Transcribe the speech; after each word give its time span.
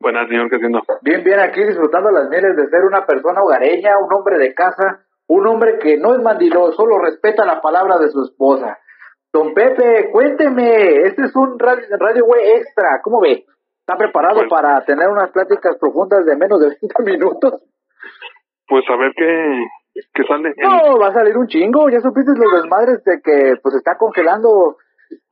Buenas, 0.00 0.28
señor, 0.28 0.48
¿qué 0.48 0.56
haciendo? 0.56 0.80
Bien, 1.02 1.24
bien, 1.24 1.40
aquí 1.40 1.60
disfrutando 1.64 2.10
las 2.10 2.28
mieles 2.30 2.54
de 2.56 2.68
ser 2.68 2.84
una 2.84 3.04
persona 3.04 3.42
hogareña, 3.42 3.98
un 3.98 4.12
hombre 4.14 4.38
de 4.38 4.54
casa, 4.54 5.04
un 5.26 5.46
hombre 5.46 5.78
que 5.80 5.96
no 5.96 6.14
es 6.14 6.22
mandilón, 6.22 6.72
solo 6.72 6.98
respeta 6.98 7.44
la 7.44 7.60
palabra 7.60 7.98
de 7.98 8.08
su 8.08 8.22
esposa. 8.22 8.78
Don 9.32 9.52
Pepe, 9.54 10.10
cuénteme, 10.12 11.02
este 11.02 11.22
es 11.22 11.34
un 11.34 11.58
radio, 11.58 11.82
radio 11.98 12.24
güey 12.24 12.58
extra, 12.58 13.00
¿cómo 13.02 13.20
ve? 13.20 13.44
¿Está 13.80 13.96
preparado 13.96 14.46
para 14.48 14.84
tener 14.84 15.08
unas 15.08 15.32
pláticas 15.32 15.76
profundas 15.80 16.24
de 16.24 16.36
menos 16.36 16.60
de 16.60 16.76
20 16.80 17.02
minutos? 17.04 17.62
Pues 18.68 18.84
a 18.88 18.96
ver 18.96 19.12
qué, 19.16 19.64
qué 20.14 20.22
sale. 20.28 20.54
No, 20.58 20.98
va 20.98 21.08
a 21.08 21.12
salir 21.12 21.36
un 21.36 21.48
chingo, 21.48 21.90
ya 21.90 22.00
supiste 22.00 22.32
los 22.36 22.62
desmadres 22.62 23.02
de 23.02 23.20
que 23.20 23.54
pues 23.60 23.74
está 23.74 23.96
congelando 23.98 24.76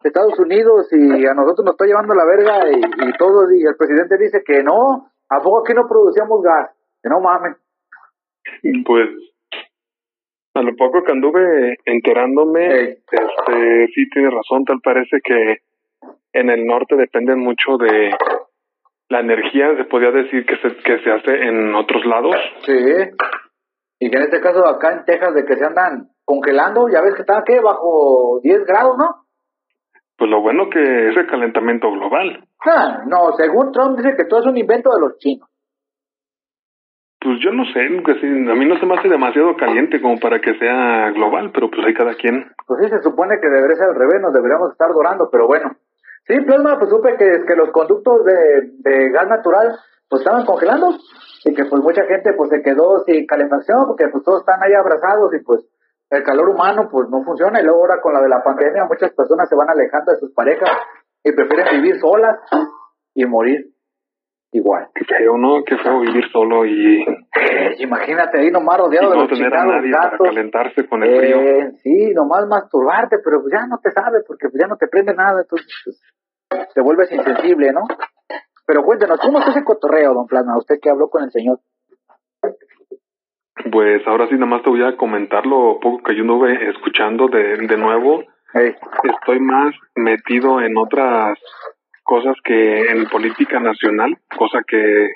Estados 0.02 0.38
Unidos 0.38 0.88
y 0.92 1.26
a 1.26 1.34
nosotros 1.34 1.64
nos 1.64 1.74
está 1.74 1.86
llevando 1.86 2.14
la 2.14 2.24
verga 2.24 2.70
y, 2.70 3.08
y 3.08 3.12
todo, 3.18 3.52
y 3.52 3.64
el 3.64 3.76
presidente 3.76 4.16
dice 4.18 4.42
que 4.44 4.62
no, 4.62 5.10
¿a 5.28 5.40
poco 5.42 5.60
aquí 5.60 5.74
no 5.74 5.88
producíamos 5.88 6.42
gas? 6.42 6.70
Que 7.02 7.08
no 7.08 7.20
mames. 7.20 7.56
Pues 8.84 9.08
a 10.54 10.62
lo 10.62 10.74
poco 10.76 11.02
que 11.04 11.12
anduve 11.12 11.76
enterándome, 11.84 12.66
Ey. 12.66 12.98
este, 13.10 13.86
sí 13.94 14.08
tiene 14.10 14.30
razón, 14.30 14.64
tal 14.64 14.80
parece 14.82 15.18
que 15.22 15.58
en 16.32 16.50
el 16.50 16.66
norte 16.66 16.96
dependen 16.96 17.40
mucho 17.40 17.76
de 17.76 18.10
la 19.08 19.20
energía, 19.20 19.76
se 19.76 19.84
podría 19.84 20.10
decir 20.10 20.46
que 20.46 20.56
se, 20.56 20.76
que 20.76 20.98
se 21.00 21.10
hace 21.10 21.48
en 21.48 21.74
otros 21.74 22.04
lados. 22.06 22.34
Sí. 22.64 22.72
Y 24.00 24.10
que 24.10 24.16
en 24.16 24.22
este 24.24 24.40
caso 24.40 24.66
acá 24.66 24.92
en 24.92 25.04
Texas 25.04 25.34
de 25.34 25.44
que 25.44 25.56
se 25.56 25.64
andan 25.64 26.08
congelando, 26.24 26.88
ya 26.88 27.02
ves 27.02 27.14
que 27.14 27.22
están, 27.22 27.44
¿qué? 27.44 27.60
Bajo 27.60 28.40
10 28.42 28.64
grados, 28.64 28.96
¿no? 28.98 29.25
Pues 30.16 30.30
lo 30.30 30.40
bueno 30.40 30.70
que 30.70 31.08
es 31.08 31.16
el 31.16 31.26
calentamiento 31.26 31.90
global. 31.90 32.44
Ah, 32.64 33.02
no, 33.06 33.32
según 33.36 33.70
Trump 33.72 33.98
dice 33.98 34.16
que 34.16 34.24
todo 34.24 34.40
es 34.40 34.46
un 34.46 34.56
invento 34.56 34.90
de 34.90 35.00
los 35.00 35.18
chinos. 35.18 35.48
Pues 37.20 37.40
yo 37.42 37.50
no 37.50 37.64
sé, 37.72 37.80
a 37.80 38.54
mí 38.54 38.66
no 38.66 38.78
se 38.78 38.86
me 38.86 38.94
hace 38.94 39.08
demasiado 39.08 39.56
caliente 39.56 40.00
como 40.00 40.18
para 40.18 40.40
que 40.40 40.54
sea 40.58 41.10
global, 41.10 41.50
pero 41.52 41.68
pues 41.70 41.84
hay 41.86 41.92
cada 41.92 42.14
quien. 42.14 42.46
Pues 42.66 42.80
sí, 42.82 42.88
se 42.88 43.02
supone 43.02 43.40
que 43.40 43.48
debería 43.48 43.76
ser 43.76 43.88
al 43.88 43.98
revés, 43.98 44.20
nos 44.22 44.32
deberíamos 44.32 44.70
estar 44.72 44.88
dorando, 44.92 45.28
pero 45.30 45.46
bueno. 45.46 45.72
Sí, 46.26 46.34
Plasma, 46.40 46.78
pues 46.78 46.90
supe 46.90 47.16
que, 47.16 47.44
que 47.46 47.56
los 47.56 47.70
conductos 47.70 48.24
de, 48.24 48.70
de 48.78 49.10
gas 49.10 49.28
natural 49.28 49.74
pues 50.08 50.22
estaban 50.22 50.44
congelando 50.44 50.96
y 51.44 51.54
que 51.54 51.64
pues 51.64 51.82
mucha 51.82 52.04
gente 52.04 52.32
pues 52.36 52.50
se 52.50 52.62
quedó 52.62 53.02
sin 53.06 53.26
calefacción 53.26 53.86
porque 53.86 54.08
pues 54.08 54.24
todos 54.24 54.40
están 54.40 54.62
ahí 54.62 54.74
abrazados 54.74 55.32
y 55.34 55.42
pues 55.44 55.66
el 56.10 56.22
calor 56.22 56.48
humano 56.50 56.88
pues 56.90 57.08
no 57.10 57.22
funciona 57.24 57.60
y 57.60 57.64
luego 57.64 57.80
ahora 57.80 58.00
con 58.00 58.12
la 58.12 58.20
de 58.20 58.28
la 58.28 58.42
pandemia 58.42 58.84
muchas 58.84 59.12
personas 59.12 59.48
se 59.48 59.56
van 59.56 59.70
alejando 59.70 60.12
de 60.12 60.18
sus 60.18 60.32
parejas 60.32 60.70
y 61.24 61.32
prefieren 61.32 61.82
vivir 61.82 62.00
solas 62.00 62.38
y 63.14 63.26
morir 63.26 63.72
igual. 64.52 64.88
Qué 64.94 65.04
feo, 65.04 65.36
¿no? 65.36 65.64
Qué 65.64 65.76
feo 65.76 66.00
vivir 66.00 66.24
solo 66.32 66.64
y, 66.64 67.02
Eh, 67.02 67.76
imagínate 67.78 68.40
ahí 68.40 68.50
nomás 68.50 68.78
y 68.78 68.80
rodeado 68.82 69.10
de 69.10 69.16
no 69.16 69.22
los 69.22 69.30
tener 69.30 69.54
a 69.54 69.64
nadie 69.64 69.92
para 69.92 70.18
calentarse 70.18 70.88
con 70.88 71.02
el 71.02 71.18
frío. 71.18 71.36
Eh, 71.36 71.72
sí, 71.82 72.12
nomás 72.14 72.46
masturbarte, 72.48 73.16
pero 73.22 73.40
pues 73.42 73.52
ya 73.52 73.66
no 73.66 73.78
te 73.82 73.90
sabe 73.90 74.22
porque 74.26 74.48
pues 74.48 74.60
ya 74.60 74.68
no 74.68 74.76
te 74.76 74.88
prende 74.88 75.14
nada, 75.14 75.42
entonces 75.42 75.66
pues, 75.84 76.00
te 76.74 76.80
vuelves 76.80 77.12
insensible, 77.12 77.72
¿no? 77.72 77.82
Pero 78.66 78.82
cuéntenos, 78.82 79.20
¿cómo 79.20 79.38
está 79.38 79.50
ese 79.50 79.64
cotorreo, 79.64 80.14
don 80.14 80.26
Plasma? 80.26 80.58
Usted 80.58 80.76
que 80.80 80.90
habló 80.90 81.08
con 81.08 81.24
el 81.24 81.30
señor. 81.30 81.58
Pues 83.70 84.06
ahora 84.06 84.28
sí, 84.28 84.34
nada 84.34 84.46
más 84.46 84.62
te 84.62 84.70
voy 84.70 84.82
a 84.82 84.96
comentar 84.96 85.46
lo 85.46 85.80
poco 85.80 86.02
que 86.02 86.14
yo 86.14 86.22
anduve 86.22 86.70
escuchando 86.70 87.28
de, 87.28 87.56
de 87.66 87.76
nuevo. 87.76 88.22
Estoy 89.02 89.40
más 89.40 89.74
metido 89.94 90.60
en 90.60 90.76
otras 90.76 91.38
cosas 92.02 92.36
que 92.44 92.90
en 92.90 93.06
política 93.08 93.60
nacional, 93.60 94.16
cosa 94.36 94.60
que 94.66 95.08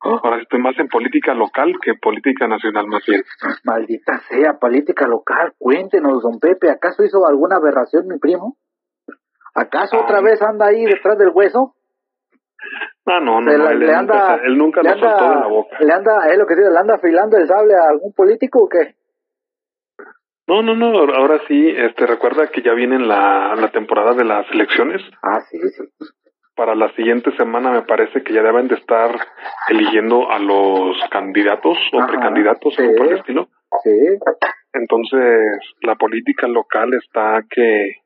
ahora 0.00 0.36
sí 0.36 0.42
estoy 0.42 0.60
más 0.60 0.78
en 0.78 0.88
política 0.88 1.34
local 1.34 1.72
que 1.82 1.94
política 1.94 2.46
nacional 2.46 2.86
más 2.86 3.04
bien. 3.06 3.22
maldita 3.64 4.20
sea, 4.28 4.58
política 4.58 5.06
local, 5.06 5.54
cuéntenos, 5.58 6.22
don 6.22 6.38
Pepe, 6.38 6.70
¿acaso 6.70 7.04
hizo 7.04 7.26
alguna 7.26 7.56
aberración 7.56 8.06
mi 8.06 8.18
primo? 8.18 8.56
¿Acaso 9.54 9.98
otra 9.98 10.20
vez 10.20 10.40
anda 10.42 10.66
ahí 10.66 10.84
detrás 10.84 11.18
del 11.18 11.30
hueso? 11.34 11.74
Ah, 13.06 13.20
no, 13.20 13.40
no, 13.40 13.50
él, 13.50 13.78
le 13.78 13.86
nunca, 13.86 13.98
anda, 13.98 14.40
él 14.44 14.58
nunca 14.58 14.82
le 14.82 14.90
lo 14.90 14.98
soltó 14.98 15.28
de 15.30 15.36
la 15.36 15.46
boca. 15.46 15.76
le 15.80 15.92
anda, 15.92 16.28
es 16.30 16.38
lo 16.38 16.46
que 16.46 16.56
dice, 16.56 16.70
le 16.70 16.78
anda 16.78 16.94
afilando 16.96 17.36
el 17.38 17.46
sable 17.46 17.74
a 17.74 17.88
algún 17.88 18.12
político 18.12 18.64
o 18.64 18.68
qué? 18.68 18.94
No, 20.46 20.62
no, 20.62 20.74
no, 20.74 20.98
ahora 21.14 21.40
sí, 21.46 21.68
este, 21.76 22.06
recuerda 22.06 22.46
que 22.48 22.62
ya 22.62 22.72
viene 22.72 22.98
la, 22.98 23.54
la 23.54 23.70
temporada 23.70 24.14
de 24.14 24.24
las 24.24 24.50
elecciones. 24.50 25.02
Ah, 25.22 25.40
sí, 25.50 25.58
sí. 25.58 25.84
Para 26.56 26.74
la 26.74 26.90
siguiente 26.94 27.30
semana 27.36 27.70
me 27.70 27.82
parece 27.82 28.22
que 28.22 28.32
ya 28.32 28.42
deben 28.42 28.66
de 28.66 28.74
estar 28.76 29.14
eligiendo 29.68 30.30
a 30.30 30.38
los 30.38 30.96
candidatos 31.10 31.78
o 31.92 31.98
Ajá, 31.98 32.08
precandidatos, 32.08 32.74
sí. 32.74 32.82
por 32.96 33.06
el 33.06 33.18
estilo. 33.18 33.48
Sí, 33.84 33.90
Entonces, 34.72 35.60
la 35.82 35.94
política 35.96 36.48
local 36.48 36.94
está 36.94 37.42
que, 37.48 37.96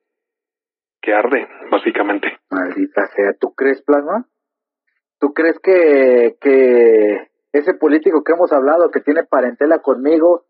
que 1.01 1.15
arde, 1.15 1.49
básicamente. 1.71 2.37
Maldita 2.51 3.07
sea, 3.15 3.33
¿tú 3.41 3.55
crees, 3.55 3.83
Plasma? 3.83 4.27
¿Tú 5.23 5.33
crees 5.33 5.57
que, 5.63 6.37
que 6.41 7.31
ese 7.53 7.75
político 7.75 8.25
que 8.25 8.33
hemos 8.33 8.51
hablado, 8.51 8.91
que 8.91 8.99
tiene 8.99 9.23
parentela 9.23 9.79
conmigo, 9.79 10.47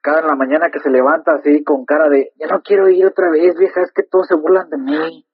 cada 0.00 0.20
en 0.20 0.26
la 0.28 0.36
mañana 0.36 0.70
que 0.70 0.78
se 0.78 0.88
levanta 0.88 1.34
así 1.34 1.62
con 1.62 1.84
cara 1.84 2.08
de, 2.08 2.32
ya 2.36 2.46
no 2.46 2.62
quiero 2.62 2.88
ir 2.88 3.04
otra 3.04 3.28
vez, 3.28 3.54
vieja, 3.58 3.82
es 3.82 3.92
que 3.92 4.02
todos 4.02 4.26
se 4.26 4.36
burlan 4.36 4.70
de 4.70 4.78
mí? 4.78 5.26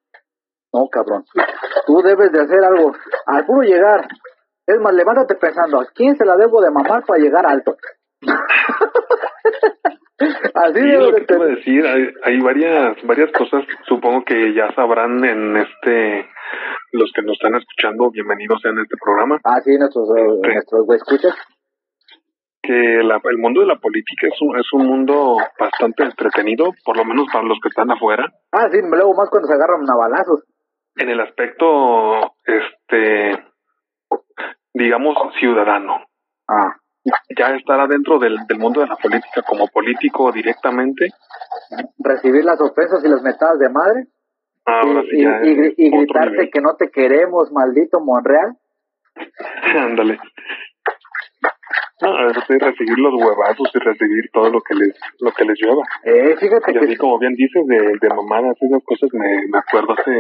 No, 0.73 0.89
cabrón. 0.89 1.25
Tú 1.87 2.03
debes 2.03 2.33
de 2.33 2.41
hacer 2.41 2.65
algo. 2.65 2.93
Al 3.27 3.47
puro 3.47 3.63
llegar. 3.63 4.09
Es 4.67 4.81
más, 4.81 4.95
levántate 4.95 5.37
pensando, 5.37 5.79
¿a 5.81 5.87
quién 5.95 6.17
se 6.17 6.25
la 6.25 6.37
debo 6.37 6.61
de 6.61 6.73
mamar 6.73 7.07
para 7.07 7.23
llegar 7.23 7.47
alto? 7.47 7.77
así 10.21 10.75
Sí, 10.81 10.87
debes 10.87 11.09
lo 11.09 11.15
que 11.15 11.25
te 11.25 11.35
a 11.35 11.39
decir, 11.47 11.87
hay, 11.87 12.09
hay 12.25 12.41
varias, 12.41 12.97
varias 13.05 13.31
cosas, 13.33 13.65
supongo 13.87 14.25
que 14.25 14.53
ya 14.55 14.73
sabrán 14.75 15.25
en 15.25 15.57
este, 15.57 16.29
los 16.93 17.11
que 17.15 17.23
nos 17.23 17.33
están 17.35 17.55
escuchando, 17.55 18.11
bienvenidos 18.11 18.61
sean 18.61 18.79
a 18.79 18.83
este 18.83 18.97
programa, 19.03 19.39
Ah, 19.45 19.61
sí, 19.65 19.77
nuestros, 19.79 20.09
eh, 20.17 20.27
Sí. 20.43 20.51
nuestros 20.53 20.91
escuchas. 20.97 21.35
que 22.63 22.73
la- 23.03 23.21
el 23.25 23.39
mundo 23.39 23.63
de 23.63 23.67
la 23.67 23.77
política 23.77 24.27
es 24.29 24.41
un, 24.43 24.55
es 24.59 24.71
un 24.75 24.87
mundo 24.87 25.39
bastante 25.59 26.03
entretenido, 26.05 26.73
por 26.85 26.95
lo 26.97 27.07
menos 27.07 27.27
para 27.33 27.43
los 27.45 27.59
que 27.61 27.69
están 27.71 27.91
afuera, 27.91 28.31
Ah, 28.53 28.69
sí, 28.71 28.79
luego 28.83 29.15
más 29.15 29.31
cuando 29.31 29.49
se 29.49 29.55
agarran 29.55 29.81
a 29.91 29.97
balazos. 29.97 30.45
en 30.97 31.09
el 31.09 31.21
aspecto, 31.21 32.35
este, 32.45 33.43
digamos, 34.75 35.17
ciudadano. 35.39 36.05
Ah, 36.49 36.75
Ya 37.05 37.55
estar 37.57 37.81
adentro 37.81 38.19
del, 38.19 38.37
del 38.47 38.59
mundo 38.59 38.81
de 38.81 38.87
la 38.87 38.97
política 38.97 39.43
como 39.43 39.67
político 39.69 40.31
directamente, 40.33 41.09
recibir 41.99 42.45
las 42.45 42.61
ofensas 42.61 43.03
y 43.05 43.09
las 43.09 43.23
metadas 43.23 43.59
de 43.59 43.69
madre 43.71 44.07
ahora 44.67 45.03
y, 45.05 45.75
sí 45.75 45.91
gritarte 45.91 46.31
nivel. 46.31 46.51
que 46.51 46.61
no 46.61 46.77
te 46.77 46.91
queremos, 46.91 47.51
maldito 47.53 48.01
Monreal. 48.01 48.57
Ándale. 49.77 50.19
No, 52.03 52.17
a 52.17 52.25
ver, 52.27 52.37
sí, 52.47 52.59
recibir 52.59 52.99
los 52.99 53.15
huevazos 53.15 53.71
y 53.75 53.79
recibir 53.79 54.31
todo 54.33 54.51
lo 54.51 54.61
que 54.63 54.75
les 54.75 54.99
lo 55.21 55.33
que 55.33 55.45
les 55.45 55.59
lleva. 55.61 55.83
Eh, 56.05 56.35
fíjate 56.39 56.73
Y 56.73 56.77
así 56.79 56.89
que 56.89 56.97
como 56.97 57.19
bien 57.19 57.35
dices 57.35 57.67
de, 57.67 57.77
de 57.77 58.09
mamadas, 58.15 58.57
esas 58.61 58.83
cosas 58.85 59.11
me, 59.13 59.47
me 59.49 59.59
acuerdo 59.59 59.93
hace 59.93 60.11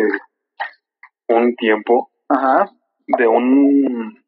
un 1.28 1.54
tiempo 1.56 2.10
ajá, 2.28 2.70
de 3.06 3.26
un... 3.26 4.19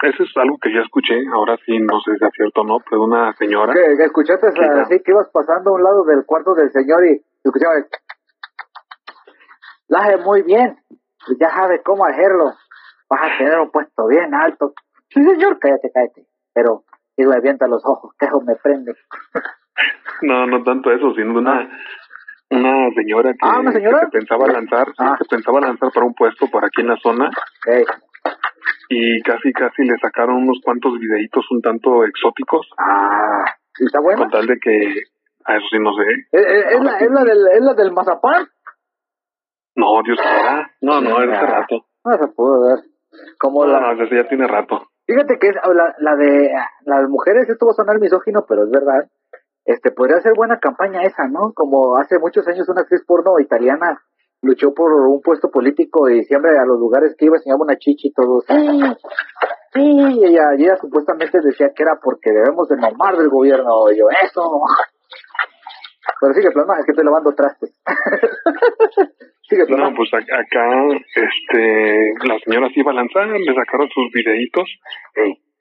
Eso 0.00 0.22
es 0.24 0.30
algo 0.36 0.56
que 0.60 0.72
yo 0.72 0.80
escuché, 0.80 1.14
ahora 1.32 1.56
sí 1.64 1.78
no 1.78 2.00
sé 2.00 2.16
si 2.18 2.24
es 2.24 2.30
cierto 2.34 2.62
o 2.62 2.64
no, 2.64 2.78
pero 2.88 3.02
una 3.04 3.32
señora. 3.34 3.72
que, 3.72 3.96
que 3.96 4.04
escuchaste 4.04 4.46
no. 4.50 4.80
así 4.82 5.00
que 5.00 5.12
ibas 5.12 5.28
pasando 5.32 5.70
a 5.70 5.74
un 5.74 5.82
lado 5.84 6.04
del 6.04 6.24
cuarto 6.24 6.54
del 6.54 6.70
señor 6.72 7.06
y 7.06 7.20
escuchabas 7.44 7.84
la 9.88 9.98
hace 10.00 10.16
muy 10.18 10.42
bien, 10.42 10.76
ya 11.38 11.50
sabes 11.50 11.82
cómo 11.84 12.04
hacerlo, 12.06 12.54
vas 13.08 13.20
a 13.30 13.38
tener 13.38 13.58
un 13.60 13.70
puesto 13.70 14.06
bien 14.08 14.34
alto. 14.34 14.72
Sí, 15.10 15.22
señor, 15.22 15.58
cállate, 15.58 15.90
cállate. 15.92 16.26
Pero, 16.54 16.84
y 17.16 17.24
avienta 17.30 17.66
los 17.68 17.82
ojos, 17.84 18.14
que 18.18 18.26
eso 18.26 18.40
me 18.40 18.56
prende. 18.56 18.94
No, 20.20 20.46
no 20.46 20.62
tanto 20.62 20.92
eso, 20.92 21.12
sino 21.14 21.36
una, 21.36 21.68
una 22.50 22.90
señora 22.94 23.32
que, 23.32 23.38
Ah, 23.42 23.58
¿una 23.58 23.72
señora? 23.72 24.00
que 24.00 24.04
se 24.06 24.10
pensaba 24.18 24.46
lanzar, 24.46 24.86
Ah. 24.98 25.16
que 25.18 25.24
pensaba 25.28 25.60
lanzar 25.60 25.90
para 25.92 26.06
un 26.06 26.14
puesto 26.14 26.46
por 26.48 26.64
aquí 26.64 26.82
en 26.82 26.88
la 26.88 26.96
zona 26.98 27.28
Ey, 27.66 27.82
y 28.94 29.22
casi 29.22 29.52
casi 29.52 29.84
le 29.84 29.96
sacaron 29.98 30.36
unos 30.36 30.60
cuantos 30.64 30.98
videitos 30.98 31.44
un 31.50 31.60
tanto 31.62 32.04
exóticos 32.04 32.66
ah, 32.78 33.44
¿Y 33.78 33.84
está 33.86 34.00
buena? 34.00 34.20
Con 34.22 34.30
tal 34.30 34.46
de 34.46 34.58
que, 34.60 34.94
a 35.44 35.56
eso 35.56 35.66
sí 35.70 35.78
no 35.80 35.92
sé. 35.94 36.02
¿Es, 36.30 36.46
es- 36.46 36.66
es 36.74 36.80
la, 36.84 36.98
es, 36.98 37.10
la 37.10 37.24
del, 37.24 37.38
¿Es 37.54 37.60
la 37.62 37.74
del 37.74 37.92
mazapán? 37.92 38.46
No, 39.74 40.02
Dios 40.04 40.18
quiera. 40.20 40.70
No, 40.82 41.00
no, 41.00 41.22
era 41.22 41.38
hace 41.38 41.46
rato. 41.46 41.86
No 42.04 42.18
se 42.18 42.28
pudo 42.28 42.66
ver. 42.68 42.78
Como 43.38 43.64
No, 43.64 43.72
la, 43.72 43.80
no, 43.80 43.96
desde 43.96 44.16
ya 44.22 44.28
tiene 44.28 44.46
rato. 44.46 44.82
Fíjate 45.06 45.38
que 45.38 45.48
es 45.48 45.54
la, 45.74 45.94
la 45.98 46.16
de 46.16 46.50
las 46.84 47.08
mujeres, 47.08 47.48
esto 47.48 47.66
va 47.66 47.72
a 47.72 47.74
sonar 47.74 47.98
misógino, 47.98 48.44
pero 48.48 48.64
es 48.64 48.70
verdad. 48.70 49.08
Este, 49.64 49.90
podría 49.92 50.20
ser 50.20 50.32
buena 50.36 50.58
campaña 50.58 51.02
esa, 51.02 51.26
¿no? 51.28 51.52
Como 51.54 51.96
hace 51.96 52.18
muchos 52.18 52.46
años 52.48 52.68
una 52.68 52.82
actriz 52.82 53.02
porno 53.06 53.38
italiana 53.40 54.02
luchó 54.42 54.74
por 54.74 54.92
un 54.92 55.20
puesto 55.22 55.50
político 55.50 56.08
y 56.10 56.24
siempre 56.24 56.50
a 56.58 56.64
los 56.64 56.78
lugares 56.78 57.14
que 57.16 57.26
iba 57.26 57.36
enseñaba 57.36 57.62
una 57.64 57.76
chichi 57.76 58.08
y 58.08 58.12
todo. 58.12 58.40
Sí, 58.42 58.80
sí, 59.72 59.80
y 59.80 60.24
ella, 60.26 60.52
ella 60.58 60.76
supuestamente 60.76 61.40
decía 61.40 61.70
que 61.74 61.82
era 61.84 61.98
porque 62.02 62.30
debemos 62.30 62.68
de 62.68 62.76
mamar 62.76 63.16
del 63.16 63.28
gobierno. 63.28 63.90
Y 63.92 63.98
yo, 63.98 64.06
eso. 64.22 64.62
Pero 66.20 66.34
sigue 66.34 66.50
plasma, 66.50 66.78
es 66.80 66.84
que 66.84 66.92
estoy 66.92 67.04
lavando 67.04 67.32
trastes. 67.34 67.72
sigue 69.48 69.66
plasma. 69.66 69.90
No, 69.90 69.96
pues 69.96 70.10
ac- 70.10 70.32
acá, 70.32 70.98
este, 71.14 72.12
la 72.26 72.38
señora 72.44 72.68
se 72.74 72.80
iba 72.80 72.90
a 72.90 72.94
lanzar, 72.94 73.28
le 73.28 73.54
sacaron 73.54 73.88
sus 73.90 74.10
videitos 74.12 74.68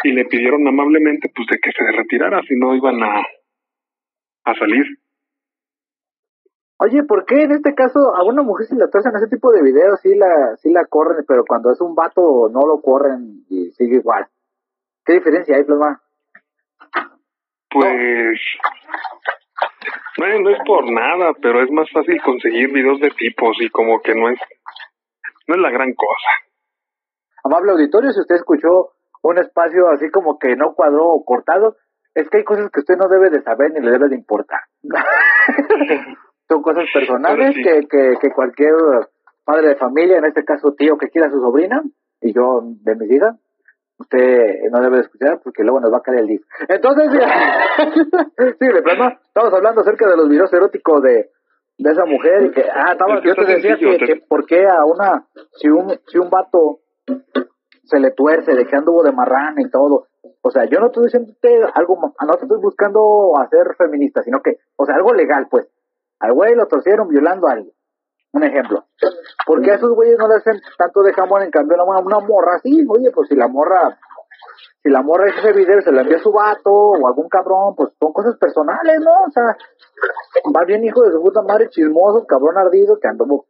y 0.03 0.11
le 0.13 0.25
pidieron 0.25 0.67
amablemente, 0.67 1.31
pues, 1.35 1.47
de 1.51 1.59
que 1.59 1.71
se 1.71 1.83
retirara, 1.95 2.41
si 2.47 2.55
no 2.55 2.73
iban 2.75 3.01
a, 3.03 3.21
a 4.45 4.55
salir. 4.55 4.85
Oye, 6.83 7.03
¿por 7.03 7.25
qué 7.25 7.43
en 7.43 7.51
este 7.51 7.75
caso 7.75 8.15
a 8.15 8.23
una 8.23 8.41
mujer 8.41 8.65
si 8.65 8.75
la 8.75 8.89
trozan 8.89 9.15
ese 9.15 9.27
tipo 9.27 9.51
de 9.51 9.61
videos 9.61 9.99
sí 10.01 10.15
la, 10.15 10.55
sí 10.57 10.71
la 10.71 10.85
corren, 10.85 11.23
pero 11.27 11.45
cuando 11.47 11.71
es 11.71 11.79
un 11.79 11.93
vato 11.93 12.49
no 12.51 12.61
lo 12.65 12.81
corren 12.81 13.45
y 13.49 13.69
sigue 13.73 13.97
igual? 13.97 14.25
¿Qué 15.05 15.13
diferencia 15.13 15.57
hay, 15.57 15.63
plasma? 15.63 16.01
Pues, 17.69 18.39
no, 20.17 20.39
no 20.39 20.49
es 20.49 20.57
por 20.65 20.91
nada, 20.91 21.33
pero 21.39 21.61
es 21.61 21.69
más 21.69 21.87
fácil 21.91 22.19
conseguir 22.23 22.73
videos 22.73 22.99
de 22.99 23.11
tipos 23.11 23.55
y 23.61 23.69
como 23.69 24.01
que 24.01 24.15
no 24.15 24.29
es, 24.29 24.39
no 25.47 25.53
es 25.53 25.61
la 25.61 25.69
gran 25.69 25.93
cosa. 25.93 26.29
Amable 27.43 27.73
auditorio, 27.73 28.11
si 28.11 28.21
usted 28.21 28.37
escuchó 28.37 28.93
un 29.21 29.37
espacio 29.37 29.87
así 29.89 30.09
como 30.09 30.39
que 30.39 30.55
no 30.55 30.73
cuadró 30.73 31.09
o 31.09 31.23
cortado, 31.23 31.75
es 32.15 32.27
que 32.27 32.39
hay 32.39 32.43
cosas 32.43 32.71
que 32.71 32.79
usted 32.79 32.95
no 32.97 33.07
debe 33.07 33.29
de 33.29 33.43
saber 33.43 33.71
ni 33.71 33.81
le 33.81 33.91
debe 33.91 34.09
de 34.09 34.15
importar. 34.15 34.61
Son 36.51 36.61
cosas 36.61 36.83
personales 36.93 37.55
sí. 37.55 37.61
que, 37.63 37.87
que, 37.87 38.13
que 38.19 38.31
cualquier 38.31 38.73
padre 39.45 39.69
de 39.69 39.75
familia, 39.75 40.17
en 40.17 40.25
este 40.25 40.43
caso 40.43 40.73
tío 40.77 40.97
que 40.97 41.07
quiera 41.09 41.27
a 41.27 41.31
su 41.31 41.39
sobrina, 41.39 41.81
y 42.19 42.33
yo 42.33 42.61
de 42.63 42.95
mis 42.95 43.11
hijas, 43.11 43.35
usted 43.97 44.63
no 44.71 44.81
debe 44.81 44.97
de 44.97 45.01
escuchar 45.03 45.39
porque 45.43 45.63
luego 45.63 45.79
nos 45.79 45.93
va 45.93 45.97
a 45.97 46.01
caer 46.01 46.19
el 46.19 46.27
disco. 46.27 46.47
Entonces, 46.67 47.07
sí, 48.59 48.67
de 48.67 48.81
plano, 48.81 49.17
estamos 49.23 49.53
hablando 49.53 49.81
acerca 49.81 50.09
de 50.09 50.17
los 50.17 50.27
videos 50.29 50.51
eróticos 50.53 51.01
de, 51.03 51.29
de 51.77 51.91
esa 51.91 52.05
mujer 52.05 52.43
y 52.47 52.51
que, 52.51 52.63
ah, 52.63 52.91
estaba, 52.91 53.21
yo 53.23 53.33
te 53.35 53.45
decía 53.45 53.77
sencillo, 53.77 53.91
que, 53.91 53.97
te- 53.97 54.05
que 54.05 54.25
por 54.27 54.45
qué 54.45 54.67
a 54.67 54.83
una, 54.85 55.25
si 55.53 55.69
un, 55.69 55.89
si 56.07 56.17
un 56.17 56.29
vato 56.29 56.79
se 57.83 57.99
le 57.99 58.11
tuerce, 58.11 58.53
de 58.55 58.65
que 58.65 58.75
anduvo 58.75 59.03
de 59.03 59.11
marrana 59.11 59.61
y 59.61 59.69
todo. 59.69 60.07
O 60.41 60.49
sea, 60.49 60.65
yo 60.65 60.79
no 60.79 60.87
estoy 60.87 61.05
diciendo 61.05 61.33
algo, 61.73 61.97
no 62.01 62.33
estoy 62.33 62.59
buscando 62.61 63.31
hacer 63.39 63.75
feminista, 63.77 64.21
sino 64.23 64.41
que, 64.41 64.57
o 64.75 64.85
sea, 64.85 64.95
algo 64.95 65.13
legal, 65.13 65.47
pues. 65.49 65.67
Al 66.21 66.33
güey 66.33 66.55
lo 66.55 66.67
torcieron 66.67 67.07
violando 67.07 67.47
a 67.47 67.53
alguien. 67.53 67.73
Un 68.33 68.43
ejemplo. 68.43 68.85
¿Por 69.45 69.61
qué 69.61 69.71
a 69.71 69.75
esos 69.75 69.93
güeyes 69.93 70.17
no 70.17 70.27
le 70.27 70.35
hacen 70.35 70.61
tanto 70.77 71.01
de 71.01 71.13
jamón 71.13 71.43
en 71.43 71.51
cambio 71.51 71.77
a 71.81 71.83
una, 71.83 71.99
una 71.99 72.19
morra? 72.19 72.59
Sí, 72.63 72.85
oye, 72.87 73.11
pues 73.11 73.27
si 73.27 73.35
la 73.35 73.47
morra, 73.47 73.97
si 74.81 74.89
la 74.89 75.01
morra 75.01 75.27
hizo 75.27 75.39
ese 75.39 75.53
video 75.53 75.81
se 75.81 75.91
lo 75.91 75.99
envió 75.99 76.17
a 76.17 76.21
su 76.21 76.31
vato 76.31 76.71
o 76.71 77.07
algún 77.07 77.27
cabrón, 77.27 77.75
pues 77.75 77.89
son 77.99 78.13
cosas 78.13 78.37
personales, 78.37 79.01
¿no? 79.01 79.11
O 79.27 79.31
sea, 79.31 79.57
va 80.55 80.63
bien 80.65 80.83
hijo 80.85 81.01
de 81.01 81.11
su 81.11 81.21
puta 81.21 81.41
madre 81.41 81.67
chismoso, 81.69 82.25
cabrón 82.25 82.57
ardido, 82.57 82.99
que 83.01 83.07
anduvo 83.07 83.47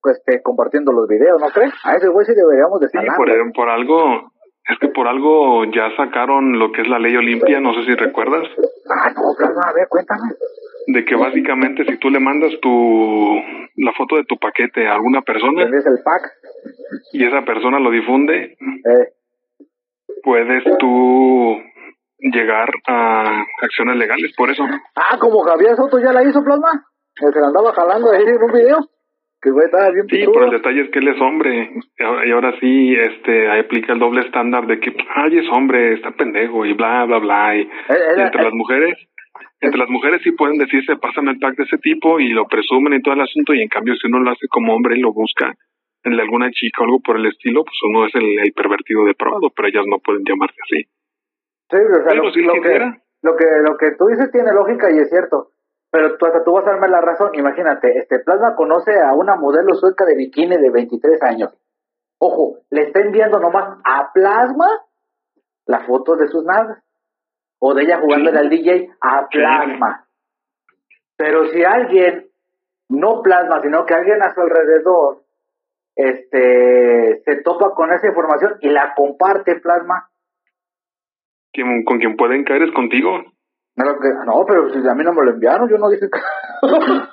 pues, 0.00 0.18
este, 0.18 0.42
compartiendo 0.42 0.92
los 0.92 1.08
videos, 1.08 1.40
¿no 1.40 1.48
crees? 1.48 1.72
A 1.84 1.96
ese 1.96 2.08
güey 2.08 2.24
sí 2.26 2.34
deberíamos 2.34 2.80
de 2.80 2.88
Sí, 2.88 2.98
por, 3.16 3.52
por 3.52 3.68
algo, 3.68 4.30
es 4.68 4.78
que 4.78 4.88
por 4.88 5.08
algo 5.08 5.64
ya 5.64 5.90
sacaron 5.96 6.58
lo 6.58 6.70
que 6.72 6.82
es 6.82 6.88
la 6.88 6.98
ley 6.98 7.16
Olimpia, 7.16 7.60
no 7.60 7.74
sé 7.74 7.84
si 7.84 7.94
recuerdas, 7.96 8.46
Ah, 8.88 9.10
no, 9.10 9.34
plasma, 9.36 9.62
a 9.68 9.72
ver, 9.72 9.88
cuéntame. 9.88 10.30
De 10.86 11.04
que 11.04 11.14
básicamente 11.14 11.84
si 11.84 11.96
tú 11.98 12.10
le 12.10 12.20
mandas 12.20 12.52
tu, 12.60 13.34
la 13.76 13.92
foto 13.92 14.16
de 14.16 14.24
tu 14.24 14.36
paquete 14.38 14.86
a 14.86 14.94
alguna 14.94 15.22
persona 15.22 15.62
¿Tienes 15.66 15.86
el 15.86 15.98
pack? 16.04 16.22
y 17.12 17.24
esa 17.24 17.42
persona 17.44 17.78
lo 17.78 17.90
difunde, 17.90 18.56
Eh, 18.60 19.06
puedes 20.22 20.64
tú 20.78 21.58
llegar 22.18 22.68
a 22.86 23.42
acciones 23.62 23.96
legales 23.96 24.32
por 24.36 24.50
eso. 24.50 24.64
ah, 24.96 25.18
como 25.18 25.40
Javier 25.42 25.76
Soto 25.76 25.98
ya 25.98 26.12
la 26.12 26.22
hizo, 26.22 26.42
plasma. 26.44 26.84
El 27.20 27.32
que 27.32 27.40
la 27.40 27.46
andaba 27.48 27.72
jalando 27.72 28.10
ahí 28.12 28.22
en 28.22 28.42
un 28.42 28.52
video. 28.52 28.78
Que 29.42 29.50
güey 29.50 29.64
estaba 29.64 29.88
bien 29.90 30.06
Sí, 30.06 30.22
pero 30.30 30.44
el 30.44 30.50
detalle 30.50 30.82
es 30.82 30.90
que 30.90 30.98
él 30.98 31.08
es 31.08 31.18
hombre 31.20 31.70
y 32.26 32.30
ahora 32.30 32.52
sí, 32.60 32.94
este, 32.94 33.50
aplica 33.58 33.94
el 33.94 33.98
doble 33.98 34.20
estándar 34.20 34.66
de 34.66 34.78
que, 34.80 34.94
ay, 35.14 35.38
es 35.38 35.48
hombre, 35.50 35.94
está 35.94 36.10
pendejo 36.10 36.66
y 36.66 36.74
bla, 36.74 37.06
bla, 37.06 37.18
bla. 37.18 37.56
Y, 37.56 37.62
Eh, 37.62 37.68
eh, 37.88 38.14
y 38.18 38.20
entre 38.20 38.42
las 38.42 38.52
mujeres, 38.52 38.98
entre 39.60 39.78
las 39.78 39.90
mujeres 39.90 40.22
sí 40.22 40.32
pueden 40.32 40.58
decirse, 40.58 40.96
pasan 40.96 41.28
el 41.28 41.38
pack 41.38 41.56
de 41.56 41.64
ese 41.64 41.78
tipo 41.78 42.18
y 42.18 42.30
lo 42.30 42.46
presumen 42.46 42.94
y 42.94 43.02
todo 43.02 43.14
el 43.14 43.20
asunto 43.20 43.52
y 43.54 43.62
en 43.62 43.68
cambio 43.68 43.94
si 43.94 44.06
uno 44.06 44.20
lo 44.20 44.30
hace 44.30 44.48
como 44.48 44.74
hombre 44.74 44.96
y 44.96 45.00
lo 45.00 45.12
busca 45.12 45.54
en 46.02 46.18
alguna 46.18 46.50
chica 46.50 46.80
o 46.80 46.84
algo 46.84 47.00
por 47.00 47.16
el 47.16 47.26
estilo, 47.26 47.62
pues 47.62 47.76
uno 47.86 48.06
es 48.06 48.14
el, 48.14 48.38
el 48.38 48.52
pervertido 48.52 49.04
depravado, 49.04 49.50
pero 49.54 49.68
ellas 49.68 49.84
no 49.86 49.98
pueden 49.98 50.24
llamarse 50.24 50.56
así. 50.64 50.84
Sí, 51.70 51.76
o 51.76 51.94
sea, 51.94 52.04
Pero 52.08 52.24
lo, 52.24 52.32
si 52.32 52.40
lo 52.40 52.54
que, 52.54 52.78
lo 53.22 53.36
que 53.36 53.46
lo 53.62 53.76
que 53.76 53.90
tú 53.98 54.06
dices 54.06 54.30
tiene 54.32 54.52
lógica 54.52 54.90
y 54.90 54.98
es 54.98 55.10
cierto. 55.10 55.50
Pero 55.92 56.16
tú 56.16 56.26
hasta 56.26 56.44
tú 56.44 56.52
vas 56.52 56.66
a 56.66 56.70
darme 56.70 56.88
la 56.88 57.00
razón. 57.00 57.30
Imagínate, 57.34 57.98
este 57.98 58.20
Plasma 58.20 58.54
conoce 58.54 58.92
a 58.98 59.12
una 59.12 59.36
modelo 59.36 59.74
sueca 59.74 60.04
de 60.04 60.16
bikini 60.16 60.56
de 60.56 60.70
23 60.70 61.22
años. 61.22 61.52
Ojo, 62.18 62.58
le 62.70 62.82
está 62.82 63.00
enviando 63.00 63.38
nomás 63.40 63.78
a 63.84 64.12
Plasma 64.12 64.68
la 65.66 65.80
foto 65.80 66.16
de 66.16 66.28
sus 66.28 66.44
nalgas. 66.44 66.82
O 67.60 67.74
de 67.74 67.84
ella 67.84 68.00
jugándole 68.00 68.38
al 68.38 68.50
DJ 68.50 68.88
a. 69.00 69.28
Plasma. 69.28 70.06
Pero 71.16 71.46
si 71.46 71.62
alguien, 71.62 72.26
no 72.88 73.22
Plasma, 73.22 73.60
sino 73.62 73.84
que 73.84 73.94
alguien 73.94 74.22
a 74.22 74.34
su 74.34 74.40
alrededor, 74.40 75.22
este, 75.94 77.20
se 77.24 77.42
topa 77.42 77.74
con 77.74 77.92
esa 77.92 78.08
información 78.08 78.56
y 78.60 78.70
la 78.70 78.94
comparte 78.94 79.60
Plasma, 79.60 80.10
con 81.84 81.98
quien 81.98 82.16
pueden 82.16 82.44
caer 82.44 82.62
es 82.62 82.72
contigo. 82.72 83.10
No, 84.26 84.44
pero 84.46 84.68
si 84.70 84.78
a 84.86 84.94
mí 84.94 85.04
no 85.04 85.12
me 85.12 85.24
lo 85.24 85.30
enviaron, 85.32 85.68
yo 85.68 85.78
no 85.78 85.88
dije 85.88 86.06
que... 86.10 86.18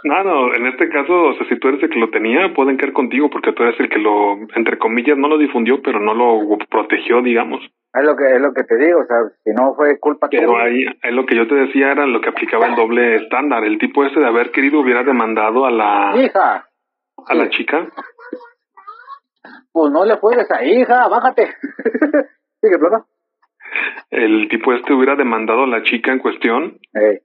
No, 0.04 0.24
no, 0.24 0.54
en 0.56 0.68
este 0.68 0.90
caso, 0.90 1.14
o 1.14 1.34
sea, 1.36 1.48
si 1.48 1.58
tú 1.60 1.70
eres 1.70 1.82
el 1.84 1.90
que 1.90 2.00
lo 2.00 2.10
tenía, 2.10 2.54
pueden 2.54 2.78
caer 2.78 2.94
contigo 2.94 3.30
porque 3.30 3.54
tú 3.54 3.64
eres 3.64 3.80
el 3.80 3.90
que 3.90 4.00
lo, 4.00 4.34
entre 4.56 4.78
comillas, 4.78 5.18
no 5.18 5.28
lo 5.28 5.38
difundió, 5.38 5.82
pero 5.82 6.00
no 6.00 6.14
lo 6.14 6.58
protegió, 6.70 7.22
digamos. 7.22 7.62
es 7.94 8.06
lo 8.06 8.16
que 8.16 8.36
es 8.36 8.42
lo 8.42 8.54
que 8.54 8.64
te 8.64 8.76
digo, 8.78 9.00
o 9.00 9.06
sea, 9.06 9.18
si 9.44 9.52
no 9.52 9.74
fue 9.76 10.00
culpa 10.00 10.28
Pero 10.30 10.52
tuya. 10.52 10.64
ahí, 10.64 10.86
ahí 11.04 11.14
lo 11.14 11.26
que 11.26 11.36
yo 11.36 11.48
te 11.48 11.56
decía 11.56 11.92
era 11.92 12.06
lo 12.06 12.20
que 12.22 12.30
aplicaba 12.30 12.68
el 12.68 12.76
doble 12.76 13.16
estándar. 13.16 13.64
El 13.64 13.78
tipo 13.78 14.04
ese 14.06 14.20
de 14.20 14.28
haber 14.28 14.52
querido 14.52 14.82
hubiera 14.82 15.04
demandado 15.04 15.66
a 15.66 15.72
la, 15.72 16.14
Hija, 16.18 16.66
a 17.28 17.34
la 17.34 17.50
chica. 17.50 17.88
pues 19.72 19.92
no 19.92 20.04
le 20.06 20.18
puedes 20.18 20.50
a 20.52 20.64
hija, 20.66 21.08
bájate. 21.08 21.48
Sigue, 22.62 22.78
plata. 22.80 23.06
El 24.10 24.48
tipo 24.50 24.74
este 24.74 24.94
hubiera 24.94 25.16
demandado 25.16 25.64
a 25.64 25.68
la 25.68 25.84
chica 25.84 26.12
en 26.12 26.20
cuestión 26.20 26.80
Eh, 26.94 27.22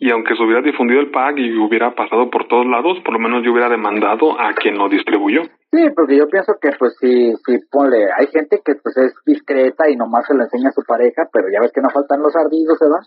y 0.00 0.10
aunque 0.10 0.34
se 0.34 0.42
hubiera 0.42 0.62
difundido 0.62 1.00
el 1.00 1.10
pack 1.12 1.38
y 1.38 1.56
hubiera 1.58 1.94
pasado 1.94 2.28
por 2.28 2.48
todos 2.48 2.66
lados, 2.66 2.98
por 3.04 3.12
lo 3.14 3.20
menos 3.20 3.44
yo 3.44 3.52
hubiera 3.52 3.68
demandado 3.68 4.38
a 4.40 4.52
quien 4.54 4.76
lo 4.76 4.88
distribuyó. 4.88 5.42
sí, 5.70 5.88
porque 5.94 6.16
yo 6.16 6.26
pienso 6.28 6.54
que 6.60 6.70
pues 6.78 6.96
si, 7.00 7.32
si 7.46 7.58
ponle, 7.70 8.06
hay 8.18 8.26
gente 8.26 8.60
que 8.64 8.74
pues 8.82 8.96
es 8.96 9.14
discreta 9.24 9.88
y 9.88 9.96
nomás 9.96 10.26
se 10.26 10.34
lo 10.34 10.42
enseña 10.42 10.70
a 10.70 10.72
su 10.72 10.82
pareja, 10.82 11.28
pero 11.32 11.46
ya 11.52 11.60
ves 11.60 11.72
que 11.72 11.80
no 11.80 11.88
faltan 11.90 12.20
los 12.20 12.34
ardidos, 12.34 12.78
¿verdad? 12.80 13.06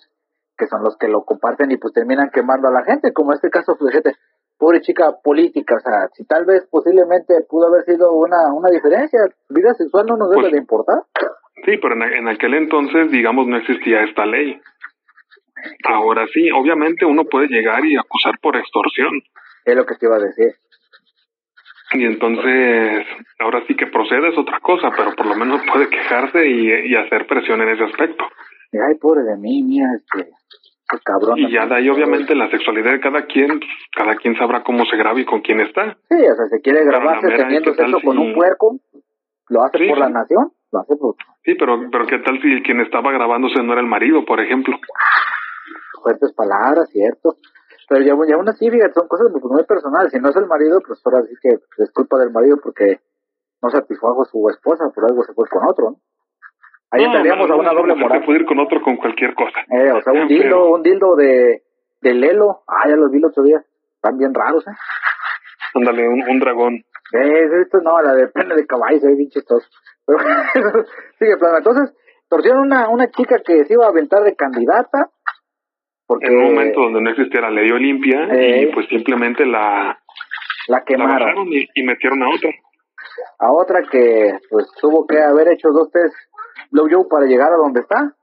Que 0.58 0.68
son 0.68 0.84
los 0.84 0.96
que 0.98 1.10
lo 1.10 1.26
comparten 1.26 1.70
y 1.72 1.78
pues 1.78 1.94
terminan 1.94 2.30
quemando 2.34 2.70
a 2.70 2.72
la 2.72 2.84
gente, 2.86 3.12
como 3.12 3.32
en 3.32 3.36
este 3.36 3.50
caso, 3.50 3.76
pues 3.78 3.94
gente, 3.94 4.14
pobre 4.58 4.80
chica 4.80 5.12
política, 5.22 5.76
o 5.76 5.80
sea, 5.82 6.08
si 6.14 6.24
tal 6.26 6.46
vez 6.46 6.66
posiblemente 6.72 7.34
pudo 7.50 7.68
haber 7.68 7.84
sido 7.84 8.14
una, 8.14 8.54
una 8.54 8.70
diferencia, 8.70 9.20
vida 9.50 9.74
sexual 9.74 10.06
no 10.08 10.16
nos 10.16 10.30
debe 10.30 10.44
Pues- 10.44 10.54
de 10.54 10.60
importar. 10.60 11.00
Sí, 11.64 11.78
pero 11.82 11.96
en, 11.96 12.04
en 12.04 12.28
aquel 12.28 12.54
entonces, 12.56 13.12
digamos, 13.12 13.48
no 13.48 13.58
existía 13.58 14.04
esta 14.04 14.26
ley. 14.26 14.60
Ahora 15.86 16.28
sí, 16.34 16.52
obviamente 16.52 17.06
uno 17.06 17.26
puede 17.26 17.48
llegar 17.48 17.86
y 17.86 17.96
acusar 17.96 18.38
por 18.40 18.56
extorsión. 18.56 19.22
Es 19.66 19.76
lo 19.76 19.86
que 19.86 19.96
te 19.96 20.06
iba 20.06 20.16
a 20.16 20.20
decir. 20.20 20.54
Y 21.94 22.04
entonces, 22.06 23.06
ahora 23.40 23.64
sí 23.68 23.76
que 23.76 23.88
procede 23.88 24.30
es 24.30 24.38
otra 24.38 24.60
cosa, 24.60 24.92
pero 24.96 25.16
por 25.16 25.28
lo 25.28 25.36
menos 25.36 25.62
puede 25.72 25.90
quejarse 25.90 26.48
y, 26.48 26.92
y 26.92 26.96
hacer 26.96 27.26
presión 27.26 27.62
en 27.62 27.70
ese 27.70 27.84
aspecto. 27.84 28.26
Y, 28.72 28.78
Ay, 28.78 28.96
pobre 29.00 29.24
de 29.24 29.38
mí, 29.38 29.64
mira, 29.64 29.88
este, 29.96 30.30
qué 30.90 30.98
cabrón. 31.04 31.38
Y 31.40 31.52
ya 31.52 31.66
de 31.68 31.76
ahí, 31.76 31.90
obviamente, 31.90 32.36
la 32.36 32.50
sexualidad 32.50 32.92
de 32.92 33.00
cada 33.00 33.26
quien, 33.26 33.60
cada 33.96 34.16
quien 34.16 34.36
sabrá 34.36 34.64
cómo 34.64 34.86
se 34.86 34.98
graba 34.98 35.20
y 35.20 35.26
con 35.26 35.42
quién 35.42 35.62
está. 35.62 35.96
Sí, 36.10 36.16
o 36.16 36.36
sea, 36.36 36.46
si 36.52 36.62
quiere 36.62 36.84
grabarse 36.84 37.28
teniendo 37.28 37.72
¿qué 37.72 37.78
tal 37.78 37.92
sexo 37.92 38.06
con 38.06 38.18
un 38.18 38.34
puerco, 38.34 38.78
lo 39.50 39.64
hace 39.64 39.78
Sí, 39.78 39.88
por 39.88 40.00
la 40.00 40.10
nación, 40.10 40.52
lo 40.72 40.80
hace 40.80 40.96
por... 40.96 41.16
Sí, 41.44 41.56
pero, 41.56 41.80
pero 41.92 42.06
¿qué 42.08 42.20
tal 42.20 42.42
si 42.42 42.62
quien 42.64 42.82
estaba 42.82 43.12
grabándose 43.12 43.62
no 43.64 43.74
era 43.74 43.82
el 43.82 43.88
marido, 43.88 44.26
por 44.26 44.40
ejemplo? 44.40 44.78
fuertes 46.04 46.34
palabras, 46.34 46.90
cierto. 46.92 47.38
Pero 47.90 48.02
ya, 48.02 48.14
ya 48.28 48.36
aún 48.36 48.48
así, 48.50 48.70
fíjate, 48.70 48.94
son 48.94 49.08
cosas 49.08 49.28
muy, 49.32 49.64
personales. 49.64 50.12
Si 50.12 50.20
no 50.20 50.30
es 50.30 50.36
el 50.36 50.48
marido, 50.48 50.82
pues 50.86 51.02
ahora 51.06 51.22
sí 51.24 51.34
que 51.42 51.50
es 51.84 51.92
culpa 51.92 52.18
del 52.20 52.32
marido 52.32 52.58
porque 52.62 53.00
no 53.62 53.70
satisfajo 53.70 54.22
a 54.22 54.26
su 54.26 54.48
esposa, 54.50 54.86
por 54.94 55.06
algo 55.10 55.24
se 55.24 55.34
fue 55.34 55.48
con 55.50 55.68
otro, 55.68 55.92
¿no? 55.92 55.98
Ahí 56.92 57.02
No, 57.02 57.08
entraríamos 57.08 57.48
no, 57.48 57.56
a 57.56 57.58
una 57.58 57.72
no, 57.74 57.80
doble 57.80 57.96
no, 57.96 58.02
moral. 58.02 58.20
Se 58.20 58.26
puede 58.26 58.40
ir 58.40 58.46
con 58.46 58.60
otro 58.60 58.82
con 58.82 58.98
cualquier 58.98 59.34
cosa. 59.34 59.60
Eh, 59.70 59.92
o 59.92 60.02
sea, 60.02 60.14
un 60.14 60.28
dildo, 60.28 60.44
Pero- 60.44 60.70
un 60.76 60.82
dildo 60.84 61.16
de, 61.16 61.64
de 62.02 62.14
Lelo. 62.14 62.64
Ah, 62.68 62.88
ya 62.88 62.96
los 62.96 63.12
vi 63.12 63.18
el 63.18 63.26
otro 63.26 63.44
día. 63.44 63.64
Están 63.96 64.18
bien 64.18 64.34
raros, 64.34 64.66
¿eh? 64.68 64.72
Ándale, 65.74 66.08
un, 66.08 66.24
un 66.30 66.40
dragón. 66.40 66.76
Eh, 67.14 67.48
esto 67.64 67.80
no, 67.84 68.02
la 68.02 68.14
de 68.14 68.28
pene 68.28 68.56
de 68.56 68.66
caballo, 68.68 69.00
se 69.00 69.08
ve 69.08 69.16
bien 69.16 69.30
chistoso. 69.30 69.68
Pero, 70.06 70.20
sigue, 71.20 71.38
plano. 71.38 71.58
Entonces, 71.58 71.94
torcieron 72.30 72.62
una, 72.62 72.90
una 72.90 73.10
chica 73.10 73.42
que 73.46 73.66
se 73.66 73.74
iba 73.74 73.86
a 73.86 73.90
aventar 73.90 74.24
de 74.24 74.36
candidata. 74.36 75.10
Porque 76.08 76.28
En 76.28 76.38
un 76.38 76.44
momento 76.54 76.82
donde 76.82 77.02
no 77.02 77.10
existía 77.10 77.42
la 77.42 77.50
ley 77.50 77.72
Olimpia 77.72 78.28
Eh. 78.32 78.62
y 78.70 78.74
pues 78.74 78.88
simplemente 78.90 79.44
la, 79.46 79.98
la 80.68 80.78
la 80.78 80.84
quemaron. 80.84 81.20
bajaron 81.20 81.48
y, 81.52 81.68
y 81.74 81.84
metieron 81.84 82.22
a 82.22 82.30
otra. 82.30 82.52
A 83.40 83.52
otra 83.52 83.82
que, 83.92 84.38
pues, 84.50 84.68
tuvo 84.80 85.08
que 85.08 85.20
haber 85.20 85.48
hecho 85.50 85.70
dos, 85.70 85.90
tres 85.92 86.12
blow 86.72 86.88
job 86.92 87.08
para 87.10 87.26
llegar 87.26 87.52
a 87.54 87.58
donde 87.58 87.82
está. 87.82 88.14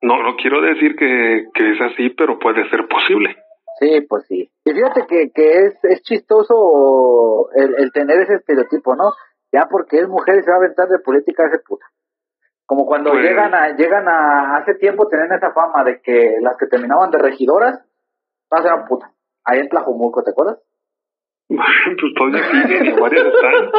No, 0.00 0.22
no 0.22 0.36
quiero 0.36 0.60
decir 0.62 0.94
que, 0.96 1.46
que 1.54 1.72
es 1.72 1.80
así, 1.80 2.10
pero 2.10 2.38
puede 2.38 2.68
ser 2.70 2.86
posible. 2.88 3.36
Sí, 3.80 4.00
pues 4.08 4.24
sí. 4.26 4.50
Y 4.64 4.72
fíjate 4.72 5.06
que, 5.08 5.30
que 5.32 5.50
es, 5.66 5.84
es 5.84 6.02
chistoso 6.02 7.48
el, 7.54 7.74
el 7.78 7.92
tener 7.92 8.20
ese 8.22 8.34
estereotipo, 8.34 8.96
¿no? 8.96 9.12
Ya 9.52 9.66
porque 9.70 9.98
es 9.98 10.08
mujer 10.08 10.36
y 10.38 10.42
se 10.42 10.50
va 10.50 10.56
a 10.56 10.60
aventar 10.60 10.88
de 10.88 10.98
política 10.98 11.46
ese 11.46 11.58
puta. 11.60 11.86
Como 12.66 12.84
cuando 12.86 13.10
Pues- 13.12 13.22
llegan 13.24 13.54
a, 13.54 13.74
llegan 13.76 14.06
a, 14.08 14.56
hace 14.58 14.74
tiempo 14.74 15.08
tenían 15.08 15.32
esa 15.32 15.52
fama 15.52 15.84
de 15.84 16.00
que 16.02 16.34
las 16.42 16.56
que 16.58 16.66
terminaban 16.66 17.10
de 17.10 17.18
regidoras, 17.18 17.80
no 18.50 18.58
eran 18.64 18.84
putas. 18.86 19.10
Ahí 19.44 19.60
en 19.60 19.68
Tlajomulco, 19.68 20.22
¿te 20.22 20.32
acuerdas? 20.32 20.58
pues 21.48 22.12
todavía 22.14 22.42
siguen 22.50 22.86
y 22.86 23.00
varias 23.00 23.24
están. 23.24 23.70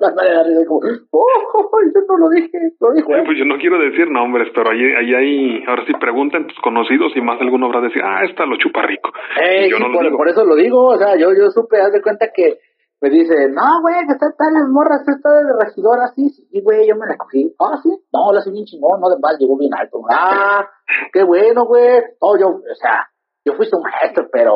Como, 0.66 0.80
oh, 1.10 1.78
yo 1.94 2.00
no 2.08 2.16
lo 2.16 2.28
dije, 2.30 2.58
lo 2.80 2.92
dijo 2.92 3.08
pues 3.24 3.38
yo 3.38 3.44
no 3.44 3.58
quiero 3.58 3.78
decir 3.78 4.10
nombres, 4.10 4.48
pero 4.54 4.70
ahí, 4.70 4.80
ahí 4.80 5.14
hay, 5.14 5.64
ahora 5.66 5.84
sí 5.86 5.92
preguntan 6.00 6.46
tus 6.46 6.58
conocidos 6.60 7.12
y 7.16 7.20
más 7.20 7.40
alguno 7.40 7.66
habrá 7.66 7.80
de 7.80 7.88
decir, 7.88 8.02
ah, 8.04 8.24
esta 8.24 8.46
lo 8.46 8.56
chupa 8.56 8.82
rico. 8.82 9.10
Eh, 9.42 9.66
Y 9.66 9.70
yo 9.70 9.76
sí, 9.76 9.82
no 9.82 9.88
lo 9.88 9.94
por, 9.94 10.04
digo. 10.04 10.16
por 10.16 10.28
eso 10.28 10.44
lo 10.44 10.54
digo, 10.56 10.84
o 10.86 10.96
sea, 10.98 11.16
yo, 11.16 11.32
yo 11.34 11.50
supe, 11.50 11.80
haz 11.80 11.92
de 11.92 12.02
cuenta 12.02 12.28
que 12.34 12.58
me 13.00 13.10
dice, 13.10 13.48
no, 13.50 13.82
güey, 13.82 14.06
que 14.06 14.12
está 14.12 14.32
tal 14.36 14.56
en 14.56 14.72
morras, 14.72 15.04
tú 15.04 15.12
estás 15.12 15.44
de 15.44 15.64
regidora, 15.64 16.08
sí, 16.14 16.30
sí, 16.30 16.60
güey, 16.62 16.88
yo 16.88 16.96
me 16.96 17.06
la 17.06 17.16
cogí. 17.16 17.54
Ah, 17.58 17.78
sí, 17.82 17.90
no, 18.12 18.32
la 18.32 18.40
hice 18.40 18.50
bien 18.50 18.64
chingón, 18.64 19.00
no 19.00 19.10
de 19.10 19.18
mal, 19.18 19.36
llegó 19.38 19.56
bien 19.58 19.74
alto. 19.74 20.00
Ah, 20.10 20.66
qué 21.12 21.22
bueno, 21.22 21.66
güey. 21.66 22.00
No, 22.22 22.38
yo, 22.38 22.48
o 22.48 22.74
sea, 22.80 23.08
yo 23.44 23.54
fui 23.54 23.66
su 23.66 23.78
maestro, 23.80 24.28
pero 24.32 24.54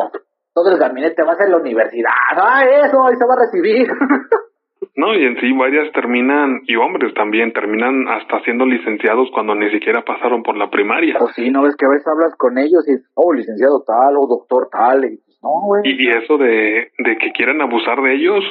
todo 0.55 0.71
el 0.71 0.79
gabinete 0.79 1.23
va 1.23 1.33
a 1.33 1.37
ser 1.37 1.51
la 1.51 1.59
universidad. 1.59 2.11
Ah, 2.37 2.65
eso, 2.65 3.05
ahí 3.05 3.17
se 3.17 3.27
va 3.27 3.35
a 3.35 3.45
recibir. 3.47 3.89
No, 4.97 5.15
y 5.15 5.25
en 5.25 5.39
sí 5.41 5.53
varias 5.53 5.93
terminan, 5.93 6.61
y 6.67 6.77
hombres 6.77 7.15
también, 7.15 7.53
terminan 7.53 8.09
hasta 8.09 8.41
siendo 8.41 8.67
licenciados 8.67 9.29
cuando 9.33 9.55
ni 9.55 9.71
siquiera 9.71 10.05
pasaron 10.05 10.43
por 10.43 10.57
la 10.57 10.69
primaria. 10.69 11.17
o 11.21 11.29
sí, 11.29 11.51
no 11.51 11.63
ves 11.63 11.77
que 11.77 11.87
a 11.87 11.91
veces 11.91 12.07
hablas 12.07 12.35
con 12.37 12.59
ellos 12.59 12.87
y, 12.89 12.97
oh, 13.15 13.33
licenciado 13.33 13.83
tal, 13.87 14.17
o 14.17 14.27
doctor 14.27 14.69
tal, 14.71 15.05
y 15.05 15.17
pues, 15.17 15.30
no, 15.43 15.51
güey. 15.67 15.83
Y, 15.85 16.07
y 16.07 16.11
eso 16.11 16.39
de, 16.39 16.93
de 16.99 17.19
que 17.19 17.33
quieren 17.33 17.61
abusar 17.61 18.01
de 18.03 18.15
ellos, 18.15 18.45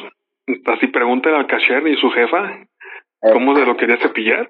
así 0.65 0.87
pregúntale 0.87 1.35
al 1.37 1.47
cashier 1.47 1.85
y 1.87 1.95
su 1.97 2.09
jefa 2.09 2.65
Eh, 3.21 3.33
cómo 3.33 3.53
se 3.55 3.65
lo 3.65 3.75
quería 3.75 3.97
cepillar. 3.97 4.49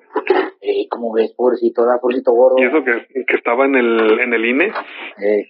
eh, 0.61 0.87
¿Cómo 0.89 1.11
ves, 1.13 1.33
pobrecito, 1.35 1.85
da, 1.85 1.99
pobrecito 1.99 2.31
gordo? 2.33 2.55
Y 2.59 2.65
eso 2.65 2.83
que, 2.83 3.25
que 3.25 3.35
estaba 3.35 3.65
en 3.65 3.75
el, 3.75 4.19
en 4.19 4.33
el 4.33 4.45
INE, 4.45 4.71
Eh, 5.17 5.45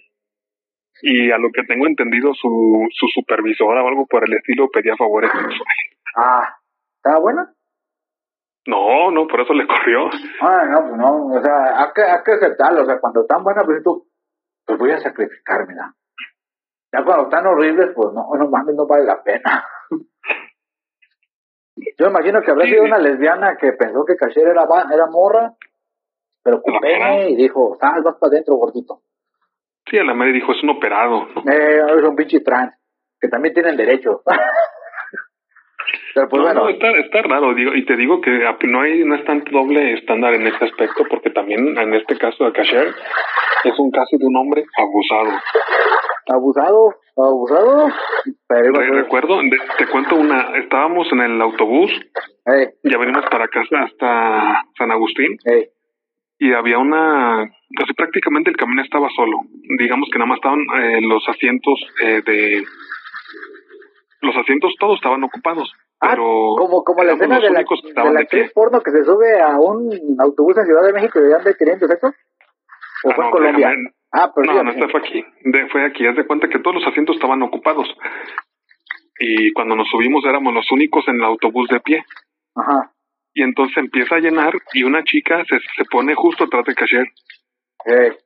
y 1.02 1.30
a 1.30 1.38
lo 1.38 1.50
que 1.52 1.62
tengo 1.64 1.86
entendido, 1.86 2.32
su, 2.34 2.86
su 2.90 3.06
supervisora 3.08 3.82
o 3.82 3.88
algo 3.88 4.06
por 4.06 4.22
el 4.28 4.34
estilo 4.34 4.68
pedía 4.68 4.96
favores 4.96 5.30
ah, 6.16 6.56
¿estaba 6.96 7.20
buena? 7.20 7.54
No, 8.66 9.10
no, 9.10 9.26
por 9.26 9.40
eso 9.40 9.54
le 9.54 9.66
corrió. 9.66 10.10
Ah, 10.42 10.64
no, 10.70 10.80
pues 10.88 10.96
no, 10.98 11.26
o 11.26 11.42
sea, 11.42 11.80
hay 11.80 11.88
que, 11.94 12.02
hay 12.02 12.18
que 12.24 12.32
aceptarlo, 12.32 12.82
o 12.82 12.86
sea, 12.86 13.00
cuando 13.00 13.22
están 13.22 13.42
buenas, 13.42 13.64
pues 13.64 13.82
tú, 13.82 14.06
pues 14.66 14.78
voy 14.78 14.90
a 14.90 14.98
sacrificarme, 14.98 15.74
¿no? 15.74 15.94
Ya 16.92 17.04
cuando 17.04 17.24
están 17.24 17.46
horribles, 17.46 17.90
pues 17.94 18.12
no, 18.12 18.28
no 18.36 18.48
mames, 18.48 18.74
no 18.74 18.86
vale 18.86 19.04
la 19.04 19.22
pena. 19.22 19.64
Yo 21.98 22.06
imagino 22.06 22.42
que 22.42 22.50
habrá 22.50 22.66
sido 22.66 22.82
una 22.82 22.98
lesbiana 22.98 23.56
que 23.56 23.72
pensó 23.72 24.04
que 24.04 24.16
Cashier 24.16 24.48
era, 24.48 24.64
era 24.92 25.06
morra, 25.06 25.54
pero 26.42 26.60
con 26.62 26.78
pene, 26.80 27.30
y 27.30 27.36
dijo, 27.36 27.76
sal, 27.80 28.02
vas 28.02 28.16
para 28.18 28.32
adentro, 28.32 28.56
gordito. 28.56 29.02
Sí, 29.88 29.98
a 29.98 30.04
la 30.04 30.14
madre 30.14 30.32
dijo, 30.32 30.52
es 30.52 30.62
un 30.62 30.70
operado. 30.70 31.26
¿no? 31.34 31.52
Eh, 31.52 31.82
es 31.98 32.02
un 32.02 32.16
pinche 32.16 32.40
trans, 32.40 32.74
que 33.20 33.28
también 33.28 33.54
tienen 33.54 33.76
derecho. 33.76 34.22
pero 36.14 36.28
pues 36.28 36.40
no, 36.40 36.46
bueno, 36.46 36.64
no, 36.64 36.68
está, 36.70 36.90
está 36.90 37.22
raro, 37.22 37.54
digo, 37.54 37.74
y 37.74 37.84
te 37.86 37.96
digo 37.96 38.20
que 38.20 38.30
no 38.66 38.80
hay, 38.82 39.04
no 39.04 39.14
es 39.14 39.24
tanto 39.24 39.50
doble 39.50 39.94
estándar 39.94 40.34
en 40.34 40.46
este 40.46 40.64
aspecto, 40.66 41.04
porque 41.08 41.30
también 41.30 41.78
en 41.78 41.94
este 41.94 42.16
caso 42.18 42.44
de 42.44 42.52
Cashier 42.52 42.94
es 43.64 43.78
un 43.78 43.90
caso 43.90 44.16
de 44.18 44.26
un 44.26 44.36
hombre 44.36 44.64
abusado. 44.76 45.38
Abusado, 46.34 46.94
abusado, 47.16 47.88
pero 48.48 48.72
Re- 48.72 48.90
recuerdo, 49.02 49.38
de- 49.38 49.58
te 49.78 49.86
cuento 49.88 50.16
una, 50.16 50.56
estábamos 50.58 51.10
en 51.12 51.20
el 51.20 51.40
autobús, 51.42 51.90
eh, 52.46 52.74
ya 52.84 52.98
venimos 52.98 53.24
para 53.30 53.48
casa 53.48 53.82
hasta 53.84 54.64
San 54.78 54.90
Agustín, 54.90 55.36
eh, 55.46 55.70
y 56.38 56.52
había 56.52 56.78
una, 56.78 57.42
así 57.42 57.92
prácticamente 57.96 58.50
el 58.50 58.56
camión 58.56 58.80
estaba 58.80 59.08
solo, 59.14 59.38
digamos 59.78 60.08
que 60.12 60.18
nada 60.18 60.28
más 60.28 60.36
estaban 60.38 60.60
eh, 60.82 61.00
los 61.02 61.22
asientos 61.28 61.78
eh, 62.02 62.22
de, 62.24 62.62
los 64.22 64.36
asientos 64.36 64.72
todos 64.78 64.96
estaban 64.96 65.22
ocupados, 65.24 65.70
Ah, 66.02 66.12
pero 66.12 66.54
como, 66.56 66.82
como 66.82 67.04
la 67.04 67.12
escena 67.12 67.38
de 67.40 67.50
la, 67.50 67.60
de 67.60 67.92
la 67.94 68.02
de 68.04 68.10
pie. 68.12 68.22
actriz 68.22 68.52
porno 68.54 68.80
que 68.80 68.90
se 68.90 69.04
sube 69.04 69.38
a 69.38 69.58
un 69.60 69.90
autobús 70.18 70.56
en 70.56 70.64
Ciudad 70.64 70.82
de 70.86 70.94
México 70.94 71.18
y 71.20 71.30
anda 71.30 71.52
queriendo 71.58 71.86
sexo. 71.86 72.06
¿O 73.04 73.10
Ah, 73.10 73.14
fue 73.14 73.24
en 73.24 73.30
no, 73.30 73.30
Colombia? 73.30 73.68
déjame- 73.68 73.90
Ah, 74.12 74.32
pero 74.34 74.46
No, 74.46 74.52
no, 74.52 74.60
dígame. 74.70 74.70
esta 74.80 74.88
fue 74.90 75.00
aquí. 75.00 75.24
De- 75.44 75.68
fue 75.68 75.84
aquí. 75.84 76.06
Haz 76.06 76.16
de 76.16 76.26
cuenta 76.26 76.48
que 76.48 76.58
todos 76.58 76.76
los 76.76 76.86
asientos 76.86 77.16
estaban 77.16 77.42
ocupados. 77.42 77.86
Y 79.18 79.52
cuando 79.52 79.76
nos 79.76 79.88
subimos 79.88 80.24
éramos 80.24 80.52
los 80.54 80.70
únicos 80.72 81.06
en 81.08 81.16
el 81.16 81.24
autobús 81.24 81.68
de 81.68 81.80
pie. 81.80 82.04
Ajá. 82.56 82.92
Y 83.34 83.42
entonces 83.42 83.76
empieza 83.76 84.16
a 84.16 84.20
llenar 84.20 84.54
y 84.74 84.82
una 84.82 85.04
chica 85.04 85.44
se, 85.44 85.58
se 85.76 85.84
pone 85.84 86.14
justo 86.14 86.44
atrás 86.44 86.64
de 86.64 86.74
Cashier 86.74 87.06
Eh, 87.86 88.16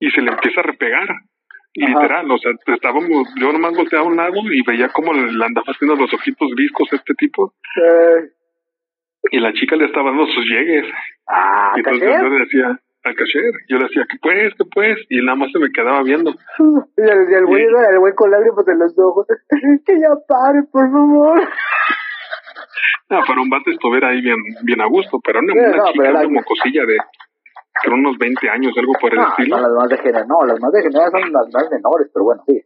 y 0.00 0.10
se 0.10 0.22
le 0.22 0.30
empieza 0.30 0.60
a 0.60 0.64
repegar. 0.64 1.10
Ajá. 1.10 1.20
Literal, 1.74 2.30
o 2.30 2.38
sea, 2.38 2.52
estábamos, 2.66 3.28
yo 3.38 3.52
nomás 3.52 3.76
volteaba 3.76 4.04
a 4.04 4.08
un 4.08 4.16
lado 4.16 4.40
y 4.50 4.62
veía 4.62 4.88
cómo 4.88 5.12
le 5.12 5.44
andaba 5.44 5.66
haciendo 5.66 5.94
los 5.96 6.12
ojitos 6.14 6.48
viscos 6.56 6.88
a 6.92 6.96
este 6.96 7.14
tipo. 7.14 7.52
eh, 7.76 8.30
Y 9.30 9.38
la 9.40 9.52
chica 9.52 9.76
le 9.76 9.84
estaba 9.84 10.10
dando 10.10 10.26
sus 10.26 10.44
llegues. 10.46 10.86
ah, 11.28 11.72
y 11.76 11.80
entonces 11.80 12.08
yo 12.22 12.28
le 12.28 12.38
decía 12.44 12.80
al 13.04 13.14
cashier, 13.14 13.52
yo 13.68 13.78
le 13.78 13.84
decía, 13.84 14.04
¿qué 14.10 14.18
pues, 14.20 14.52
qué 14.58 14.64
pues? 14.74 14.98
Y 15.08 15.20
nada 15.24 15.36
más 15.36 15.50
se 15.52 15.58
me 15.58 15.70
quedaba 15.70 16.02
viendo. 16.02 16.30
Y 16.30 17.00
el, 17.02 17.30
y 17.30 17.34
el 17.34 17.46
güey, 17.46 17.64
Sí. 17.64 17.74
el 17.92 17.98
güey 18.00 18.12
con 18.14 18.30
lágrimas 18.30 18.66
en 18.68 18.78
los 18.78 18.98
ojos. 18.98 19.26
que 19.86 19.98
ya 20.00 20.08
pare, 20.26 20.62
por 20.70 20.90
favor. 20.90 21.40
Ah, 23.10 23.22
para 23.26 23.40
un 23.40 23.48
vato 23.48 23.70
estuviera 23.70 24.08
ahí 24.08 24.20
bien, 24.20 24.36
bien 24.64 24.82
a 24.82 24.86
gusto, 24.86 25.18
pero 25.24 25.38
una, 25.40 25.54
Sí, 25.54 25.58
una 25.58 25.76
no, 25.78 25.92
chica, 25.92 26.10
una 26.10 26.28
mocosilla 26.28 26.82
de 26.84 26.98
unos 27.90 28.18
20 28.18 28.50
años, 28.50 28.72
algo 28.76 28.92
por 29.00 29.12
el 29.14 29.18
No, 29.20 29.28
estilo. 29.30 29.56
son 29.56 29.62
las 29.62 29.72
más 29.72 29.88
degeneradas. 29.88 30.28
No, 30.28 30.44
las 30.44 30.60
más 30.60 30.72
degeneradas 30.72 31.10
son 31.12 31.32
las 31.32 31.48
más 31.54 31.64
menores, 31.70 32.10
pero 32.12 32.24
bueno, 32.26 32.42
sí. 32.46 32.60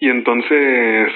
Y 0.00 0.08
entonces 0.08 1.08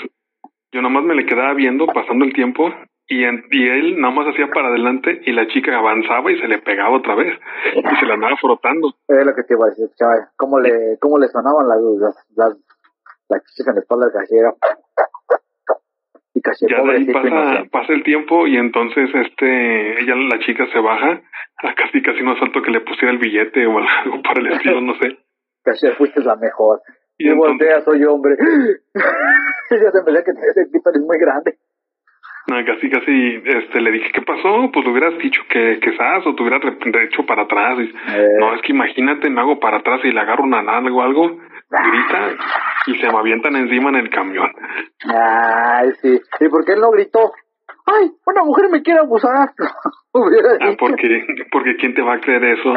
yo 0.72 0.82
nada 0.82 0.92
más 0.92 1.04
me 1.04 1.14
le 1.14 1.24
quedaba 1.24 1.54
viendo, 1.54 1.86
pasando 1.86 2.26
el 2.26 2.34
tiempo, 2.34 2.70
y, 3.10 3.24
en- 3.24 3.44
y 3.50 3.68
él 3.68 4.00
nada 4.00 4.14
más 4.14 4.28
hacía 4.28 4.46
para 4.48 4.68
adelante 4.68 5.20
y 5.26 5.32
la 5.32 5.46
chica 5.48 5.76
avanzaba 5.76 6.30
y 6.32 6.38
se 6.40 6.48
le 6.48 6.58
pegaba 6.58 6.96
otra 6.96 7.14
vez 7.16 7.38
y 7.74 7.96
se 7.96 8.06
la 8.06 8.14
andaba 8.14 8.36
frotando. 8.36 8.94
Es 9.08 9.26
lo 9.26 9.34
que 9.34 9.42
te 9.42 9.54
iba 9.54 9.66
a 9.66 9.70
decir, 9.70 9.88
chaval. 9.96 10.28
¿Cómo 10.36 10.58
le, 10.60 10.96
cómo 11.00 11.18
le 11.18 11.28
sonaban 11.28 11.68
las, 11.68 11.78
las, 12.00 12.26
las, 12.36 12.56
las 13.28 13.42
en 13.68 13.74
la 13.74 13.80
espalda 13.80 14.06
del 14.06 14.14
cajero? 14.14 14.56
Y 16.34 16.40
casi 16.42 16.66
Ya 16.68 16.80
de 16.82 16.92
ahí 16.92 17.04
pasa, 17.12 17.64
pasa 17.72 17.92
el 17.92 18.04
tiempo 18.04 18.46
y 18.46 18.56
entonces 18.56 19.10
este 19.14 20.00
ella 20.02 20.14
la 20.14 20.38
chica 20.38 20.64
se 20.72 20.78
baja, 20.78 21.20
a 21.62 21.74
casi 21.74 22.00
casi 22.02 22.22
no 22.22 22.38
salto 22.38 22.62
que 22.62 22.70
le 22.70 22.80
pusiera 22.80 23.10
el 23.12 23.18
billete 23.18 23.66
o 23.66 23.78
algo 23.78 24.22
por 24.22 24.38
el 24.38 24.52
estilo, 24.52 24.80
no 24.80 24.94
sé. 24.94 25.18
Casi 25.62 25.88
fuiste 25.88 26.20
la 26.22 26.36
mejor. 26.36 26.80
Y 27.18 27.26
Y, 27.26 27.28
entonces- 27.32 27.58
voltea, 27.58 27.80
soy 27.82 28.02
hombre. 28.04 28.34
ya 28.94 29.90
se 29.90 30.02
me 30.10 30.24
que 30.24 30.30
ese 30.30 30.70
clítoris 30.70 31.02
muy 31.02 31.18
grande. 31.18 31.58
Casi, 32.64 32.90
casi, 32.90 33.42
este, 33.44 33.80
le 33.80 33.90
dije, 33.92 34.10
¿qué 34.12 34.22
pasó? 34.22 34.70
Pues 34.72 34.84
le 34.84 34.90
hubieras 34.90 35.18
dicho 35.18 35.42
que, 35.48 35.78
que 35.80 35.96
sas 35.96 36.26
o 36.26 36.34
te 36.34 36.42
hubieras 36.42 36.60
hecho 37.04 37.24
para 37.24 37.42
atrás. 37.42 37.78
Y, 37.78 37.84
Eh. 37.84 38.28
No, 38.38 38.54
es 38.54 38.62
que 38.62 38.72
imagínate, 38.72 39.30
me 39.30 39.40
hago 39.40 39.60
para 39.60 39.78
atrás 39.78 40.00
y 40.04 40.10
le 40.10 40.20
agarro 40.20 40.44
una 40.44 40.62
nalga 40.62 40.92
o 40.92 41.02
algo, 41.02 41.28
grita 41.70 42.34
y 42.86 42.94
se 42.98 43.06
me 43.10 43.18
avientan 43.18 43.56
encima 43.56 43.90
en 43.90 43.96
el 43.96 44.10
camión. 44.10 44.50
Ay, 45.06 45.90
sí. 46.02 46.20
¿Y 46.40 46.48
por 46.48 46.64
qué 46.64 46.72
él 46.72 46.80
no 46.80 46.90
gritó? 46.90 47.32
¡Ay, 47.86 48.10
una 48.26 48.44
mujer 48.44 48.68
me 48.70 48.82
quiere 48.82 49.00
abusar! 49.00 49.50
Ah, 50.12 50.72
porque, 50.76 51.24
porque 51.52 51.76
¿quién 51.76 51.94
te 51.94 52.02
va 52.02 52.14
a 52.14 52.20
creer 52.20 52.42
eso? 52.42 52.74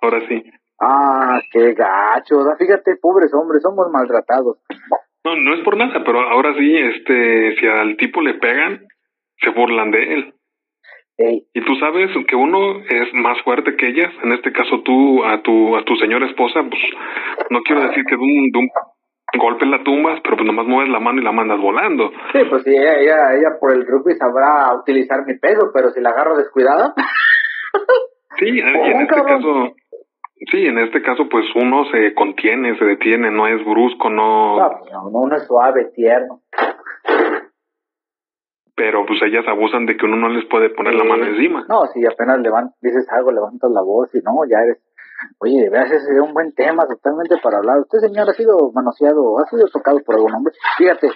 Ahora 0.00 0.20
sí. 0.28 0.44
Ah, 0.80 1.40
qué 1.50 1.74
gacho. 1.74 2.36
Fíjate, 2.56 2.94
pobres 3.02 3.34
hombres, 3.34 3.60
somos 3.62 3.88
maltratados. 3.92 4.58
No, 5.24 5.34
no 5.34 5.54
es 5.54 5.60
por 5.64 5.76
nada, 5.76 6.04
pero 6.04 6.20
ahora 6.20 6.54
sí, 6.56 6.76
este, 6.76 7.56
si 7.56 7.66
al 7.66 7.96
tipo 7.96 8.22
le 8.22 8.34
pegan, 8.34 8.86
se 9.40 9.50
burlan 9.50 9.90
de 9.90 10.14
él. 10.14 10.34
Y 11.18 11.60
tú 11.64 11.74
sabes 11.80 12.10
que 12.28 12.36
uno 12.36 12.78
es 12.88 13.12
más 13.12 13.42
fuerte 13.42 13.74
que 13.74 13.88
ellas. 13.88 14.12
En 14.22 14.32
este 14.32 14.52
caso, 14.52 14.82
tú 14.84 15.24
a 15.24 15.42
tu 15.42 15.76
a 15.76 15.84
tu 15.84 15.96
señora 15.96 16.26
esposa, 16.26 16.60
pues 16.62 16.80
no 17.50 17.60
quiero 17.62 17.88
decir 17.88 18.04
que 18.04 18.14
de 18.14 18.22
un, 18.22 18.52
de 18.52 18.58
un 18.60 18.70
golpe 19.36 19.66
la 19.66 19.82
tumbas, 19.82 20.20
pero 20.22 20.36
pues 20.36 20.46
nomás 20.46 20.66
mueves 20.66 20.92
la 20.92 21.00
mano 21.00 21.20
y 21.20 21.24
la 21.24 21.32
mandas 21.32 21.60
volando. 21.60 22.12
Sí, 22.32 22.38
pues 22.48 22.62
sí, 22.62 22.70
ella, 22.70 23.00
ella, 23.00 23.34
ella 23.34 23.48
por 23.60 23.72
el 23.72 23.84
rugby 23.84 24.14
sabrá 24.14 24.72
utilizar 24.78 25.26
mi 25.26 25.36
peso, 25.38 25.70
pero 25.74 25.90
si 25.90 26.00
la 26.00 26.10
agarro 26.10 26.36
descuidada. 26.36 26.94
sí, 28.38 28.60
en 28.60 28.66
este 29.02 29.22
caso, 29.22 29.74
sí, 30.52 30.66
en 30.66 30.78
este 30.78 31.02
caso, 31.02 31.28
pues 31.28 31.46
uno 31.56 31.84
se 31.90 32.14
contiene, 32.14 32.78
se 32.78 32.84
detiene, 32.84 33.32
no 33.32 33.48
es 33.48 33.64
brusco, 33.64 34.08
no. 34.08 34.56
No, 34.56 34.70
pues, 34.78 34.92
uno 35.10 35.36
es 35.36 35.46
suave, 35.48 35.90
tierno 35.96 36.42
pero 38.78 39.04
pues 39.04 39.18
ellas 39.26 39.44
abusan 39.48 39.86
de 39.86 39.96
que 39.96 40.06
uno 40.06 40.16
no 40.16 40.28
les 40.28 40.46
puede 40.46 40.70
poner 40.70 40.94
la 40.94 41.02
mano 41.02 41.26
encima. 41.26 41.66
No, 41.68 41.86
si 41.92 42.06
apenas 42.06 42.38
levant 42.38 42.70
dices 42.80 43.04
algo, 43.10 43.32
levantas 43.32 43.70
la 43.72 43.82
voz 43.82 44.08
y 44.14 44.20
no, 44.22 44.46
ya 44.48 44.62
eres... 44.62 44.78
Oye, 45.40 45.64
de 45.64 45.68
verdad 45.68 45.86
ese 45.86 46.06
sería 46.06 46.22
un 46.22 46.32
buen 46.32 46.54
tema 46.54 46.86
totalmente 46.86 47.34
para 47.42 47.58
hablar. 47.58 47.80
Usted, 47.80 47.98
señor, 47.98 48.30
ha 48.30 48.32
sido 48.34 48.70
manoseado, 48.72 49.40
ha 49.40 49.50
sido 49.50 49.66
tocado 49.66 49.98
por 50.06 50.14
algún 50.14 50.32
hombre. 50.32 50.54
Fíjate, 50.78 51.10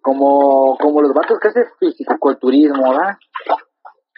como, 0.00 0.78
como 0.78 1.02
los 1.02 1.12
vatos 1.12 1.38
que 1.38 1.48
hacen 1.48 1.66
fisicoculturismo, 1.78 2.82
¿verdad? 2.90 3.18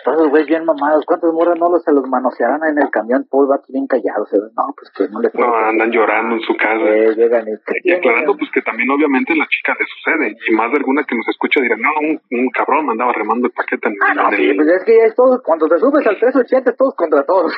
Todos 0.05 0.19
los 0.21 0.29
güeyes 0.29 0.49
bien 0.49 0.65
mamados, 0.67 1.05
¿cuántas 1.07 1.33
morras 1.33 1.59
no 1.59 1.71
los, 1.71 1.83
se 1.83 1.91
los 1.91 2.07
manosearán 2.07 2.61
en 2.69 2.77
el 2.77 2.91
camión? 2.91 3.27
Todos 3.31 3.49
vatos 3.49 3.71
bien 3.73 3.87
callados, 3.87 4.29
no, 4.33 4.75
pues 4.77 4.93
que 4.93 5.09
no 5.09 5.21
les 5.21 5.35
No, 5.35 5.49
andan 5.57 5.91
llorando 5.91 6.37
en 6.37 6.43
su 6.43 6.55
casa. 6.57 6.85
Eh, 6.85 7.15
llegan 7.17 7.47
y, 7.83 7.93
aclarando, 7.93 8.37
pues 8.37 8.51
que 8.53 8.61
también 8.61 8.91
obviamente 8.91 9.35
la 9.35 9.47
chica 9.47 9.73
le 9.79 9.87
sucede, 9.87 10.37
y 10.47 10.55
más 10.55 10.71
de 10.71 10.77
alguna 10.77 11.05
que 11.05 11.17
nos 11.17 11.27
escucha 11.29 11.61
dirá, 11.63 11.77
no, 11.77 11.89
un, 12.31 12.51
cabrón 12.51 12.91
andaba 12.91 13.13
remando 13.15 13.47
el 13.47 13.53
paquete 13.53 13.89
en, 13.89 13.97
ah, 14.07 14.15
no, 14.15 14.31
en 14.31 14.37
sí, 14.37 14.53
pues 14.55 14.69
es 14.69 14.85
que 14.85 14.95
ya 14.95 15.05
es 15.09 15.15
todo, 15.15 15.43
cuando 15.43 15.67
te 15.69 15.79
subes 15.79 16.07
al 16.07 16.19
380 16.19 16.71
es 16.71 16.77
todos 16.77 16.95
contra 16.95 17.25
todos. 17.25 17.57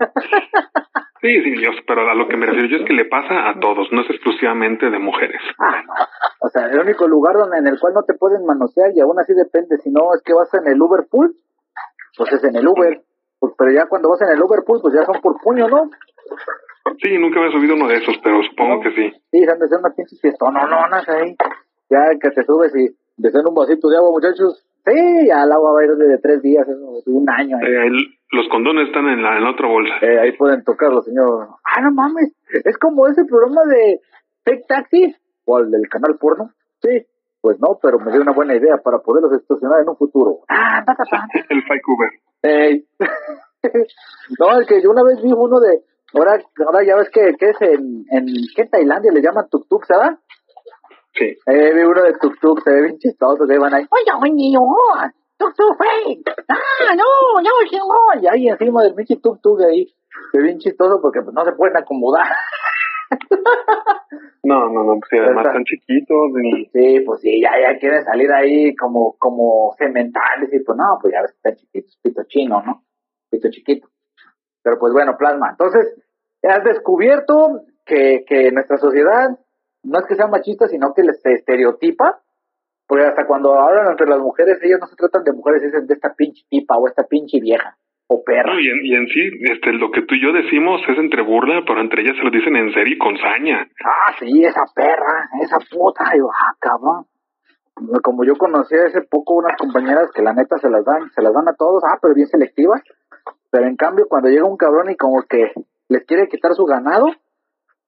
Sí, 1.24 1.42
sí, 1.42 1.50
Dios, 1.52 1.74
pero 1.88 2.04
a 2.04 2.14
lo 2.14 2.28
que 2.28 2.36
me 2.36 2.44
refiero 2.44 2.68
yo 2.68 2.76
es 2.76 2.84
que 2.84 2.92
le 2.92 3.06
pasa 3.06 3.48
a 3.48 3.58
todos, 3.58 3.88
no 3.92 4.02
es 4.02 4.10
exclusivamente 4.10 4.90
de 4.90 4.98
mujeres. 4.98 5.40
Ah, 5.58 5.80
no. 5.80 5.94
O 6.40 6.48
sea, 6.50 6.66
el 6.66 6.78
único 6.78 7.08
lugar 7.08 7.34
donde 7.34 7.56
en 7.56 7.66
el 7.66 7.80
cual 7.80 7.94
no 7.94 8.02
te 8.02 8.12
pueden 8.12 8.44
manosear 8.44 8.92
y 8.94 9.00
aún 9.00 9.18
así 9.18 9.32
depende, 9.32 9.78
si 9.78 9.88
no 9.88 10.12
es 10.12 10.20
que 10.22 10.34
vas 10.34 10.52
en 10.52 10.68
el 10.68 10.76
Uber 10.76 11.06
Pool, 11.10 11.34
pues 12.18 12.30
es 12.30 12.44
en 12.44 12.56
el 12.56 12.68
Uber. 12.68 13.00
Pues, 13.40 13.54
pero 13.56 13.72
ya 13.72 13.86
cuando 13.88 14.10
vas 14.10 14.20
en 14.20 14.36
el 14.36 14.42
Uber 14.42 14.64
Pool, 14.66 14.80
pues 14.82 14.92
ya 14.92 15.02
son 15.06 15.18
por 15.22 15.40
puño, 15.40 15.66
¿no? 15.66 15.88
Sí, 17.00 17.16
nunca 17.16 17.40
había 17.40 17.52
subido 17.52 17.74
uno 17.74 17.88
de 17.88 18.04
esos, 18.04 18.18
pero 18.22 18.42
supongo 18.42 18.82
que 18.82 18.90
sí. 18.92 19.10
Sí, 19.32 19.38
han 19.48 19.58
de 19.58 19.68
ser 19.68 19.78
una 19.78 19.94
pinche 19.96 20.16
fiesta, 20.20 20.44
no, 20.50 20.68
no, 20.68 20.88
no, 20.88 20.96
ahí. 21.08 21.34
Ya 21.88 22.04
que 22.20 22.32
te 22.36 22.44
subes 22.44 22.76
y 22.76 22.92
deseen 23.16 23.48
un 23.48 23.54
vasito 23.54 23.88
de 23.88 23.96
agua, 23.96 24.10
muchachos. 24.10 24.60
Sí, 24.84 25.26
ya 25.26 25.44
el 25.44 25.52
agua 25.52 25.72
va 25.72 25.80
a 25.80 25.84
ir 25.84 25.96
desde 25.96 26.18
tres 26.18 26.42
días, 26.42 26.68
eso, 26.68 27.02
un 27.06 27.30
año. 27.30 27.56
Eh, 27.58 27.90
los 28.32 28.48
condones 28.50 28.88
están 28.88 29.06
en 29.08 29.22
la, 29.22 29.38
en 29.38 29.46
otra 29.46 29.66
bolsa. 29.66 29.94
Eh, 30.02 30.18
ahí 30.20 30.32
pueden 30.36 30.62
tocarlo, 30.62 31.00
señor. 31.02 31.48
Ah, 31.64 31.80
no 31.80 31.90
mames. 31.92 32.34
Es 32.64 32.76
como 32.78 33.06
ese 33.06 33.24
programa 33.24 33.62
de 33.64 34.00
Take 34.44 34.64
Taxi, 34.68 35.14
o 35.46 35.58
el 35.58 35.70
del 35.70 35.88
canal 35.88 36.18
porno. 36.18 36.50
Sí, 36.82 37.06
pues 37.40 37.58
no, 37.60 37.78
pero 37.80 37.98
me 37.98 38.12
dio 38.12 38.20
una 38.20 38.32
buena 38.32 38.54
idea 38.54 38.76
para 38.82 38.98
poderlos 38.98 39.32
estacionar 39.32 39.80
en 39.80 39.88
un 39.88 39.96
futuro. 39.96 40.40
Ah, 40.48 40.82
ta, 40.84 40.94
ta, 40.94 41.04
ta. 41.10 41.26
El 41.48 41.62
Fake 41.62 41.88
Uber. 41.88 42.80
No, 44.38 44.58
el 44.58 44.66
que 44.66 44.82
yo 44.82 44.90
una 44.90 45.02
vez 45.02 45.22
vi 45.22 45.32
uno 45.32 45.58
de. 45.60 45.80
Ahora, 46.14 46.38
ahora 46.66 46.84
ya 46.86 46.96
ves 46.96 47.08
que, 47.10 47.34
que 47.38 47.50
es 47.50 47.62
en, 47.62 48.04
en. 48.10 48.26
¿Qué 48.54 48.62
en 48.62 48.70
Tailandia 48.70 49.12
le 49.12 49.22
llaman 49.22 49.46
tuk-tuk, 49.50 49.84
¿sabes? 49.86 50.18
Sí. 51.14 51.26
Eh, 51.46 51.74
vi 51.74 51.82
uno 51.82 52.02
de 52.02 52.14
tuk-tuk, 52.14 52.60
se 52.62 52.70
ve 52.70 52.82
bien 52.82 52.98
chistoso, 52.98 53.46
que 53.46 53.58
van 53.58 53.74
ahí. 53.74 53.84
Oye, 53.90 54.12
oye, 54.20 54.58
tuk-tuk, 55.38 55.78
Ah, 56.48 56.94
no, 56.96 57.40
no, 57.40 57.50
no. 57.70 58.20
Y 58.20 58.26
ahí 58.26 58.48
encima 58.48 58.82
del 58.82 58.94
pinche 58.94 59.16
tuk-tuk 59.16 59.62
ahí. 59.64 59.86
Se 60.32 60.38
ve 60.38 60.44
bien 60.44 60.58
chistoso 60.58 61.00
porque 61.00 61.22
pues, 61.22 61.34
no 61.34 61.44
se 61.44 61.52
pueden 61.52 61.76
acomodar. 61.76 62.26
no, 64.42 64.68
no, 64.70 64.84
no, 64.84 64.98
pues 64.98 65.22
además 65.22 65.46
están 65.46 65.64
chiquitos. 65.64 66.32
Y... 66.42 66.66
Sí, 66.72 67.00
pues 67.06 67.20
sí, 67.20 67.40
ya, 67.40 67.52
ya 67.60 67.78
quieren 67.78 68.04
salir 68.04 68.32
ahí 68.32 68.74
como, 68.74 69.16
como 69.18 69.74
cementales 69.78 70.52
y 70.52 70.64
pues 70.64 70.76
no, 70.76 70.98
pues 71.00 71.12
ya 71.12 71.22
ves 71.22 71.30
que 71.30 71.36
están 71.36 71.56
chiquitos, 71.56 71.98
pito 72.02 72.22
chino, 72.24 72.62
¿no? 72.64 72.82
Pito 73.30 73.48
chiquito. 73.50 73.88
Pero 74.62 74.78
pues 74.80 74.92
bueno, 74.92 75.16
plasma. 75.16 75.50
Entonces, 75.50 75.94
has 76.42 76.64
descubierto 76.64 77.60
que, 77.84 78.24
que 78.26 78.50
nuestra 78.50 78.78
sociedad 78.78 79.38
no 79.84 79.98
es 79.98 80.06
que 80.06 80.16
sea 80.16 80.26
machista, 80.26 80.66
sino 80.66 80.92
que 80.94 81.02
les 81.02 81.24
estereotipa, 81.24 82.20
porque 82.86 83.04
hasta 83.04 83.26
cuando 83.26 83.54
hablan 83.54 83.92
entre 83.92 84.08
las 84.08 84.18
mujeres, 84.18 84.58
ellas 84.62 84.80
no 84.80 84.86
se 84.86 84.96
tratan 84.96 85.24
de 85.24 85.32
mujeres, 85.32 85.62
dicen 85.62 85.86
de 85.86 85.94
esta 85.94 86.14
pinche 86.14 86.42
tipa 86.48 86.76
o 86.76 86.88
esta 86.88 87.04
pinche 87.04 87.40
vieja 87.40 87.76
o 88.06 88.22
perra. 88.22 88.60
y, 88.60 88.68
en, 88.68 88.84
y 88.84 88.94
en 88.94 89.06
sí, 89.08 89.30
este, 89.50 89.72
lo 89.72 89.90
que 89.90 90.02
tú 90.02 90.14
y 90.14 90.22
yo 90.22 90.32
decimos 90.32 90.82
es 90.88 90.98
entre 90.98 91.22
burla, 91.22 91.62
pero 91.66 91.80
entre 91.80 92.02
ellas 92.02 92.16
se 92.16 92.22
lo 92.22 92.30
dicen 92.30 92.56
en 92.56 92.72
serio 92.72 92.94
y 92.94 92.98
con 92.98 93.16
saña. 93.16 93.66
Ah, 93.84 94.12
sí, 94.18 94.44
esa 94.44 94.64
perra, 94.74 95.30
esa 95.40 95.58
puta, 95.70 96.04
y 96.14 96.20
ah, 96.20 96.54
cabrón. 96.58 97.06
Como 98.02 98.24
yo 98.24 98.36
conocí 98.36 98.76
hace 98.76 99.02
poco 99.02 99.34
unas 99.34 99.56
compañeras 99.56 100.10
que 100.14 100.22
la 100.22 100.32
neta 100.32 100.58
se 100.58 100.70
las 100.70 100.84
dan, 100.84 101.10
se 101.10 101.22
las 101.22 101.32
dan 101.32 101.48
a 101.48 101.54
todos, 101.54 101.82
ah, 101.84 101.98
pero 102.00 102.14
bien 102.14 102.28
selectivas. 102.28 102.82
Pero 103.50 103.66
en 103.66 103.76
cambio, 103.76 104.06
cuando 104.08 104.28
llega 104.28 104.44
un 104.44 104.56
cabrón 104.56 104.90
y 104.90 104.96
como 104.96 105.22
que 105.22 105.52
les 105.88 106.04
quiere 106.04 106.28
quitar 106.28 106.52
su 106.54 106.64
ganado, 106.64 107.06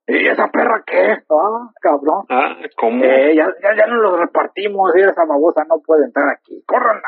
¿Y 0.08 0.28
esa 0.28 0.48
perra 0.48 0.82
qué? 0.86 1.18
Ah, 1.28 1.70
cabrón. 1.80 2.24
Ah, 2.28 2.56
¿cómo? 2.76 3.04
Eh, 3.04 3.34
ya, 3.34 3.46
ya, 3.60 3.76
ya 3.76 3.86
no 3.86 3.96
los 3.96 4.20
repartimos, 4.20 4.92
y 4.96 5.00
esa 5.00 5.24
babosa 5.26 5.64
no 5.68 5.80
puede 5.84 6.04
entrar 6.04 6.28
aquí. 6.28 6.62
¡Corran! 6.64 7.00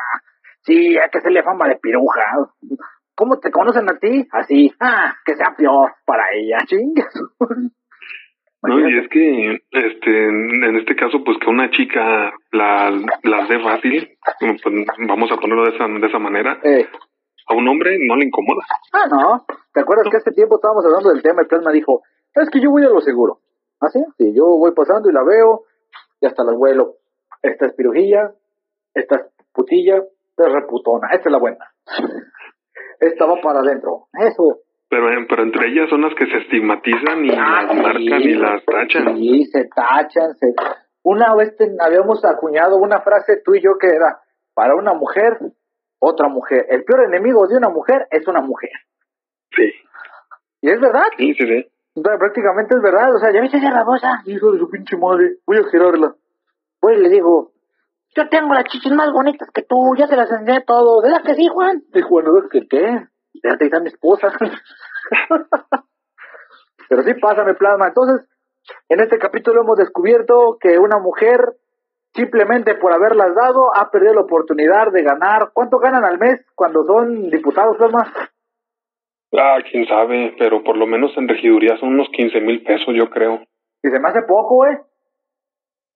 Sí, 0.62 0.98
hay 0.98 1.08
que 1.10 1.18
hacerle 1.18 1.44
fama 1.44 1.68
de 1.68 1.76
piruja. 1.76 2.22
¿Cómo 3.14 3.38
te 3.38 3.50
conocen 3.50 3.88
a 3.88 3.98
ti? 3.98 4.26
Así. 4.32 4.72
Ah, 4.80 5.14
que 5.24 5.34
sea 5.36 5.54
peor 5.56 5.92
para 6.04 6.24
ella, 6.34 6.58
chingas. 6.66 7.14
No, 8.62 8.88
y 8.88 8.98
es 8.98 9.08
que, 9.08 9.60
este, 9.70 10.26
en 10.26 10.76
este 10.76 10.96
caso, 10.96 11.22
pues 11.24 11.38
que 11.38 11.48
una 11.48 11.70
chica 11.70 12.32
la, 12.50 12.90
la 13.22 13.46
dé 13.46 13.62
fácil, 13.62 14.18
pues, 14.40 14.60
vamos 15.06 15.30
a 15.30 15.36
ponerlo 15.36 15.64
de 15.64 15.76
esa, 15.76 15.86
de 15.86 16.06
esa 16.06 16.18
manera, 16.18 16.58
eh. 16.64 16.88
a 17.46 17.54
un 17.54 17.68
hombre 17.68 17.96
no 18.00 18.16
le 18.16 18.26
incomoda. 18.26 18.64
Ah, 18.92 19.06
no. 19.08 19.46
¿Te 19.72 19.80
acuerdas 19.80 20.08
que 20.10 20.16
hace 20.16 20.32
tiempo 20.32 20.56
estábamos 20.56 20.84
hablando 20.84 21.10
del 21.10 21.22
tema 21.22 21.42
y 21.42 21.46
Plasma 21.46 21.70
dijo, 21.70 22.02
es 22.34 22.50
que 22.50 22.60
yo 22.60 22.70
voy 22.70 22.84
a 22.84 22.88
lo 22.88 23.00
seguro. 23.00 23.40
¿Ah, 23.80 23.88
sí? 23.88 24.00
Yo 24.34 24.44
voy 24.46 24.72
pasando 24.72 25.08
y 25.08 25.12
la 25.12 25.22
veo 25.22 25.64
y 26.20 26.26
hasta 26.26 26.42
la 26.44 26.52
vuelo. 26.52 26.94
Esta 27.42 27.66
es 27.66 27.74
pirujilla, 27.74 28.32
esta 28.94 29.16
es 29.16 29.22
putilla, 29.52 29.96
esta 29.96 30.46
es 30.48 30.52
reputona, 30.52 31.08
esta 31.12 31.28
es 31.28 31.32
la 31.32 31.38
buena. 31.38 31.64
esta 33.00 33.26
va 33.26 33.40
para 33.40 33.60
adentro. 33.60 34.06
Eso. 34.12 34.58
Pero, 34.88 35.06
pero 35.28 35.42
entre 35.42 35.68
ellas 35.68 35.88
son 35.90 36.00
las 36.02 36.14
que 36.14 36.26
se 36.26 36.38
estigmatizan 36.38 37.24
y 37.24 37.30
Ah, 37.30 37.62
las 37.66 37.76
marcan 37.76 38.22
y 38.22 38.34
las 38.34 38.64
tachan. 38.64 39.16
Sí, 39.16 39.44
se 39.44 39.64
tachan. 39.74 40.34
Se... 40.36 40.54
Una 41.02 41.34
vez 41.36 41.54
habíamos 41.80 42.24
acuñado 42.24 42.76
una 42.78 43.00
frase 43.02 43.40
tú 43.44 43.54
y 43.54 43.62
yo 43.62 43.76
que 43.78 43.88
era, 43.88 44.20
para 44.54 44.74
una 44.74 44.94
mujer, 44.94 45.38
otra 46.00 46.28
mujer. 46.28 46.66
El 46.70 46.84
peor 46.84 47.04
enemigo 47.04 47.46
de 47.46 47.56
una 47.56 47.68
mujer 47.68 48.06
es 48.10 48.26
una 48.26 48.40
mujer. 48.40 48.70
Sí, 49.54 49.70
Y 50.62 50.70
es 50.70 50.80
verdad. 50.80 51.04
sí, 51.16 51.34
sí, 51.34 51.46
sí. 51.46 51.66
Prácticamente 52.02 52.74
es 52.74 52.82
verdad. 52.82 53.14
O 53.14 53.18
sea, 53.18 53.32
ya 53.32 53.40
viste 53.40 53.58
esa 53.58 53.72
babosa. 53.72 54.22
Hijo 54.26 54.52
de 54.52 54.58
su 54.58 54.68
pinche 54.70 54.96
madre. 54.96 55.36
Voy 55.46 55.58
a 55.58 55.70
girarla. 55.70 56.14
Pues 56.80 56.98
le 56.98 57.08
digo, 57.08 57.52
yo 58.14 58.28
tengo 58.28 58.54
las 58.54 58.64
chichis 58.64 58.92
más 58.92 59.12
bonitas 59.12 59.48
que 59.52 59.62
tú. 59.62 59.94
Ya 59.96 60.06
se 60.06 60.16
las 60.16 60.30
enseñé 60.30 60.62
todo. 60.62 61.02
¿Verdad 61.02 61.22
que 61.24 61.34
sí, 61.34 61.48
Juan? 61.48 61.82
Sí, 61.92 62.00
Juan, 62.00 62.24
¿verdad 62.24 62.48
que 62.50 62.66
qué? 62.68 63.06
Espérate, 63.34 63.64
ahí 63.64 63.68
está 63.68 63.80
mi 63.80 63.88
esposa. 63.88 64.32
Pero 66.88 67.02
sí, 67.02 67.14
pásame 67.14 67.54
plasma. 67.54 67.88
Entonces, 67.88 68.26
en 68.88 69.00
este 69.00 69.18
capítulo 69.18 69.62
hemos 69.62 69.76
descubierto 69.76 70.56
que 70.60 70.78
una 70.78 70.98
mujer, 70.98 71.40
simplemente 72.14 72.74
por 72.74 72.92
haberlas 72.92 73.34
dado, 73.34 73.76
ha 73.76 73.90
perdido 73.90 74.14
la 74.14 74.22
oportunidad 74.22 74.90
de 74.92 75.02
ganar. 75.02 75.50
¿Cuánto 75.52 75.78
ganan 75.78 76.04
al 76.04 76.18
mes 76.18 76.40
cuando 76.54 76.84
son 76.84 77.30
diputados, 77.30 77.76
plasma? 77.76 78.12
Ah, 79.32 79.58
quién 79.70 79.86
sabe, 79.86 80.34
pero 80.38 80.62
por 80.64 80.76
lo 80.76 80.86
menos 80.86 81.16
en 81.16 81.28
regiduría 81.28 81.76
son 81.78 81.90
unos 81.90 82.08
15 82.10 82.40
mil 82.40 82.62
pesos, 82.62 82.94
yo 82.94 83.10
creo. 83.10 83.40
Y 83.82 83.88
se 83.90 84.00
me 84.00 84.08
hace 84.08 84.22
poco, 84.26 84.66
¿eh? 84.66 84.80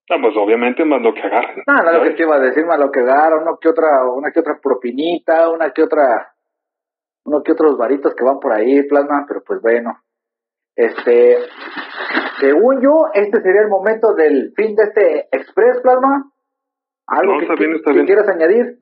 Ah, 0.09 0.17
pues 0.21 0.35
obviamente 0.37 0.83
más 0.85 1.01
lo 1.01 1.13
que 1.13 1.21
agarren. 1.21 1.63
No, 1.65 1.81
no 1.81 1.91
lo 1.91 2.03
que 2.03 2.11
te 2.11 2.23
iba 2.23 2.35
a 2.35 2.39
decir, 2.39 2.65
más 2.65 2.79
lo 2.79 2.91
que 2.91 3.01
dar, 3.01 3.33
una 3.33 3.51
que 3.59 3.69
otra, 3.69 3.87
una 4.13 4.31
que 4.31 4.39
otra 4.41 4.59
propinita, 4.61 5.49
una 5.49 5.71
que 5.71 5.81
otra, 5.81 6.33
uno 7.25 7.41
que 7.41 7.53
otros 7.53 7.77
varitos 7.77 8.13
que 8.13 8.23
van 8.23 8.39
por 8.39 8.53
ahí, 8.53 8.83
plasma, 8.87 9.25
pero 9.27 9.41
pues 9.45 9.61
bueno. 9.61 9.97
Este, 10.75 11.37
según 12.39 12.81
yo, 12.81 13.05
este 13.13 13.41
sería 13.41 13.61
el 13.61 13.69
momento 13.69 14.13
del 14.13 14.51
fin 14.55 14.75
de 14.75 14.83
este 14.83 15.27
Express, 15.31 15.81
plasma. 15.81 16.31
Algo 17.07 17.33
No, 17.33 17.39
que, 17.39 17.55
bien, 17.55 18.05
quieras 18.05 18.27
añadir. 18.27 18.79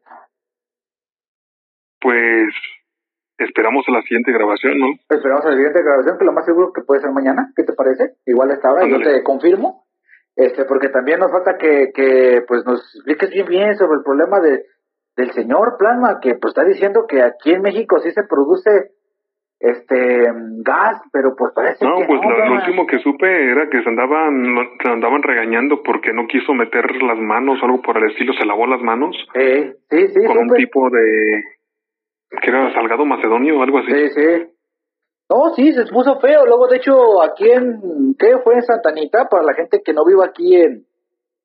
Pues 2.00 2.54
esperamos 3.44 3.86
a 3.88 3.92
la 3.92 4.02
siguiente 4.02 4.32
grabación, 4.32 4.80
¿no? 4.80 4.88
Esperamos 5.10 5.46
a 5.46 5.50
la 5.50 5.56
siguiente 5.56 5.84
grabación, 5.84 6.18
que 6.18 6.26
lo 6.26 6.34
más 6.34 6.46
seguro 6.46 6.72
que 6.74 6.82
puede 6.82 7.02
ser 7.02 7.12
mañana. 7.12 7.52
¿Qué 7.56 7.64
te 7.64 7.74
parece? 7.74 8.16
Igual 8.26 8.52
a 8.52 8.54
esta 8.54 8.72
hora, 8.72 8.88
yo 8.88 9.00
te 9.00 9.24
confirmo. 9.24 9.86
Este, 10.36 10.66
porque 10.66 10.90
también 10.90 11.20
nos 11.20 11.32
falta 11.32 11.58
que, 11.58 11.92
que 11.94 12.42
pues 12.48 12.66
nos 12.66 12.80
expliques 12.96 13.30
bien 13.32 13.48
bien 13.48 13.76
sobre 13.76 13.98
el 13.98 14.04
problema 14.04 14.40
de, 14.40 14.64
del 15.18 15.32
señor 15.32 15.76
Plasma, 15.78 16.20
que 16.22 16.36
pues 16.36 16.52
está 16.52 16.64
diciendo 16.64 17.06
que 17.08 17.22
aquí 17.22 17.52
en 17.52 17.62
México 17.62 18.00
sí 18.00 18.12
se 18.12 18.24
produce 18.24 18.92
este 19.60 20.26
gas, 20.64 21.02
pero 21.14 21.36
pues 21.38 21.52
parece 21.54 21.86
No, 21.86 21.98
que 21.98 22.06
pues 22.06 22.20
no, 22.22 22.32
lo, 22.32 22.46
lo 22.46 22.54
último 22.56 22.88
que 22.88 22.98
supe 23.00 23.52
era 23.52 23.70
que 23.70 23.84
se 23.84 23.90
andaban, 23.90 24.56
se 24.82 24.90
andaban 24.90 25.22
regañando 25.22 25.84
porque 25.84 26.14
no 26.14 26.26
quiso 26.28 26.54
meter 26.54 26.84
las 27.04 27.20
manos 27.20 27.62
o 27.62 27.66
algo 27.66 27.82
por 27.82 27.98
el 27.98 28.10
estilo, 28.10 28.34
se 28.34 28.46
lavó 28.46 28.66
las 28.66 28.82
manos 28.82 29.16
Eh, 29.36 29.76
sí, 29.90 30.08
sí, 30.08 30.26
con 30.26 30.38
un 30.40 30.54
tipo 30.56 30.90
de 30.90 31.44
que 32.42 32.50
era 32.50 32.74
salgado 32.74 33.06
macedonio 33.06 33.60
o 33.60 33.64
algo 33.64 33.80
así. 33.80 33.92
Sí, 33.92 34.10
sí. 34.10 34.48
No, 35.30 35.54
sí, 35.56 35.72
se 35.74 35.86
puso 35.92 36.20
feo. 36.20 36.46
Luego, 36.46 36.68
de 36.68 36.78
hecho, 36.78 37.22
aquí 37.24 37.50
en, 37.50 38.16
¿qué 38.20 38.38
fue 38.44 38.56
en 38.56 38.64
Santanita? 38.64 39.28
Para 39.30 39.44
la 39.44 39.54
gente 39.54 39.82
que 39.84 39.94
no 39.94 40.04
vive 40.06 40.24
aquí 40.26 40.56
en, 40.56 40.86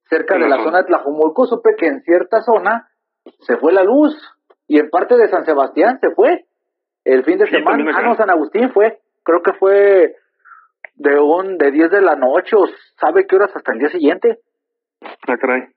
cerca 0.08 0.34
En 0.36 0.42
de 0.42 0.48
la 0.48 0.56
zona. 0.56 0.64
zona 0.66 0.78
de 0.78 0.84
Tlajumulco, 0.84 1.46
supe 1.46 1.70
que 1.78 1.86
en 1.86 2.00
cierta 2.02 2.40
zona 2.42 2.88
se 3.40 3.56
fue 3.58 3.72
la 3.72 3.84
luz. 3.84 4.14
Y 4.68 4.78
en 4.80 4.90
parte 4.90 5.16
de 5.16 5.28
San 5.28 5.44
Sebastián 5.44 5.98
se 6.00 6.10
fue. 6.14 6.44
El 7.04 7.22
fin 7.24 7.38
de 7.38 7.46
Sí, 7.46 7.52
semana, 7.52 7.92
ah, 7.96 8.02
no, 8.02 8.16
San 8.16 8.30
Agustín 8.30 8.70
fue. 8.72 8.98
Creo 9.22 9.40
que 9.42 9.52
fue 9.52 10.16
de 10.96 11.20
un, 11.20 11.56
de 11.56 11.70
10 11.70 11.90
de 11.92 12.00
la 12.00 12.16
noche, 12.16 12.56
o 12.56 12.66
sabe 12.98 13.26
qué 13.28 13.36
horas 13.36 13.54
hasta 13.54 13.72
el 13.72 13.78
día 13.78 13.90
siguiente. 13.90 14.38
Ah, 15.28 15.36
caray. 15.36 15.68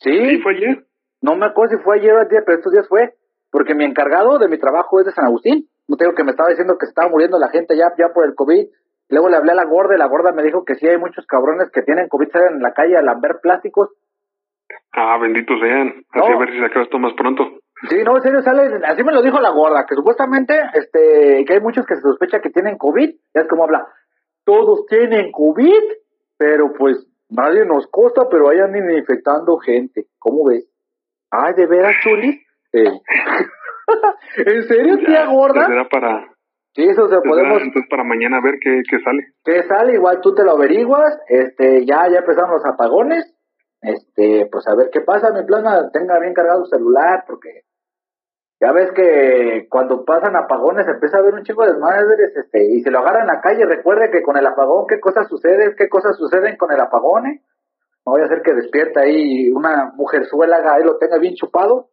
Sí. 0.00 0.10
¿Sí 0.30 0.38
fue 0.38 0.56
ayer? 0.56 0.84
No 1.22 1.36
me 1.36 1.46
acuerdo 1.46 1.76
si 1.76 1.84
fue 1.84 1.98
ayer 1.98 2.12
o 2.12 2.18
ayer, 2.20 2.42
pero 2.44 2.58
estos 2.58 2.72
días 2.72 2.88
fue. 2.88 3.14
Porque 3.54 3.76
mi 3.76 3.84
encargado 3.84 4.40
de 4.40 4.48
mi 4.48 4.58
trabajo 4.58 4.98
es 4.98 5.06
de 5.06 5.12
San 5.12 5.26
Agustín. 5.26 5.68
No 5.86 5.96
tengo 5.96 6.12
que 6.12 6.24
me 6.24 6.32
estaba 6.32 6.48
diciendo 6.48 6.76
que 6.76 6.86
se 6.86 6.90
estaba 6.90 7.08
muriendo 7.08 7.38
la 7.38 7.50
gente 7.50 7.76
ya, 7.76 7.92
ya 7.96 8.08
por 8.12 8.24
el 8.24 8.34
COVID. 8.34 8.66
Luego 9.10 9.28
le 9.28 9.36
hablé 9.36 9.52
a 9.52 9.54
la 9.54 9.64
gorda 9.64 9.94
y 9.94 9.98
la 9.98 10.08
gorda 10.08 10.32
me 10.32 10.42
dijo 10.42 10.64
que 10.64 10.74
sí 10.74 10.88
hay 10.88 10.98
muchos 10.98 11.24
cabrones 11.24 11.70
que 11.70 11.82
tienen 11.82 12.08
COVID, 12.08 12.32
salen 12.32 12.54
en 12.54 12.62
la 12.62 12.72
calle 12.72 12.96
a 12.96 13.02
lamber 13.02 13.38
plásticos. 13.40 13.90
Ah, 14.90 15.18
benditos 15.22 15.56
sean. 15.60 16.02
Así 16.10 16.18
No. 16.30 16.36
a 16.36 16.38
ver 16.40 16.50
si 16.50 16.58
se 16.58 16.64
acaba 16.64 16.82
esto 16.82 16.98
más 16.98 17.12
pronto. 17.14 17.44
Sí, 17.88 18.02
no, 18.02 18.16
en 18.16 18.22
serio, 18.22 18.42
sale, 18.42 18.80
así 18.86 19.04
me 19.04 19.12
lo 19.12 19.22
dijo 19.22 19.38
la 19.38 19.50
gorda, 19.50 19.86
que 19.86 19.94
supuestamente, 19.94 20.58
este, 20.72 21.44
que 21.46 21.52
hay 21.54 21.60
muchos 21.60 21.86
que 21.86 21.94
se 21.94 22.02
sospecha 22.02 22.40
que 22.40 22.50
tienen 22.50 22.76
COVID. 22.76 23.08
Ya 23.34 23.42
es 23.42 23.46
como 23.48 23.62
habla, 23.62 23.86
todos 24.44 24.84
tienen 24.86 25.30
COVID, 25.30 25.82
pero 26.36 26.72
pues 26.76 27.06
nadie 27.30 27.64
nos 27.66 27.86
costa, 27.86 28.22
pero 28.28 28.48
ahí 28.48 28.58
andan 28.58 28.90
infectando 28.90 29.58
gente. 29.58 30.06
¿Cómo 30.18 30.48
ves? 30.48 30.68
Ay, 31.30 31.54
¿de 31.54 31.66
veras, 31.66 31.94
Chuli? 32.02 32.43
Eh. 32.74 33.00
¿En 34.46 34.62
serio, 34.64 34.96
Ya, 34.98 35.06
tía 35.06 35.26
gorda? 35.26 35.66
será 35.66 35.88
para, 35.88 36.28
Sí, 36.74 36.82
eso 36.82 37.04
se 37.04 37.10
será 37.10 37.22
podemos, 37.22 37.62
entonces 37.62 37.88
para 37.88 38.02
mañana 38.02 38.38
a 38.38 38.42
ver 38.42 38.54
qué, 38.60 38.82
qué 38.90 38.98
sale. 39.00 39.22
que 39.44 39.62
sale, 39.64 39.92
igual 39.94 40.20
tú 40.20 40.34
te 40.34 40.42
lo 40.44 40.52
averiguas, 40.52 41.18
este, 41.28 41.86
ya, 41.86 42.08
ya 42.10 42.18
empezaron 42.18 42.50
los 42.50 42.64
apagones, 42.66 43.32
este, 43.80 44.48
pues 44.50 44.66
a 44.66 44.74
ver 44.74 44.90
qué 44.92 45.00
pasa, 45.02 45.30
mi 45.32 45.44
plasma, 45.44 45.90
tenga 45.92 46.18
bien 46.18 46.34
cargado 46.34 46.64
su 46.64 46.70
celular, 46.76 47.22
porque 47.28 47.62
ya 48.60 48.72
ves 48.72 48.90
que 48.92 49.68
cuando 49.70 50.04
pasan 50.04 50.34
apagones 50.34 50.88
empieza 50.88 51.18
a 51.18 51.20
haber 51.20 51.34
un 51.34 51.44
chico 51.44 51.62
de 51.64 51.72
desmadres, 51.74 52.32
este, 52.36 52.64
y 52.72 52.80
se 52.82 52.90
lo 52.90 52.98
agarran 53.00 53.28
en 53.28 53.34
la 53.36 53.40
calle, 53.40 53.66
recuerde 53.66 54.10
que 54.10 54.22
con 54.22 54.36
el 54.36 54.46
apagón, 54.46 54.86
qué 54.88 54.98
cosas 54.98 55.28
suceden, 55.28 55.74
qué 55.78 55.88
cosas 55.88 56.16
suceden 56.16 56.56
con 56.56 56.72
el 56.72 56.80
apagón, 56.80 57.26
eh? 57.26 57.40
No 58.06 58.12
voy 58.12 58.22
a 58.22 58.24
hacer 58.24 58.42
que 58.42 58.52
despierta 58.52 59.00
ahí 59.02 59.50
una 59.52 59.92
mujerzuela, 59.94 60.56
ahí 60.72 60.82
lo 60.82 60.98
tenga 60.98 61.18
bien 61.18 61.34
chupado. 61.36 61.88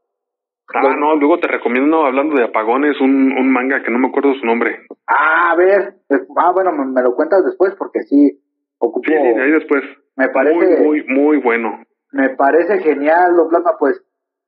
Ah, 0.74 0.96
no, 0.96 1.16
luego 1.16 1.40
te 1.40 1.48
recomiendo, 1.48 2.06
hablando 2.06 2.36
de 2.36 2.46
apagones, 2.46 3.00
un, 3.02 3.34
un 3.34 3.52
manga 3.52 3.84
que 3.84 3.92
no 3.92 4.00
me 4.00 4.08
acuerdo 4.08 4.34
su 4.36 4.46
nombre. 4.46 4.80
Ah, 5.06 5.52
a 5.52 5.56
ver, 5.56 5.96
ah, 6.38 6.52
bueno, 6.54 6.72
me, 6.72 6.86
me 6.86 7.02
lo 7.02 7.14
cuentas 7.14 7.44
después, 7.44 7.76
porque 7.78 8.02
sí, 8.04 8.40
ocupo... 8.78 9.02
Sí, 9.06 9.14
sí, 9.14 9.40
ahí 9.40 9.52
después. 9.52 9.84
Me 10.16 10.30
parece... 10.30 10.82
Muy, 10.82 11.04
muy, 11.04 11.04
muy 11.08 11.38
bueno. 11.38 11.84
Me 12.14 12.30
parece 12.30 12.80
genial, 12.80 13.34
lo 13.36 13.50
plasma, 13.50 13.72
pues, 13.78 14.02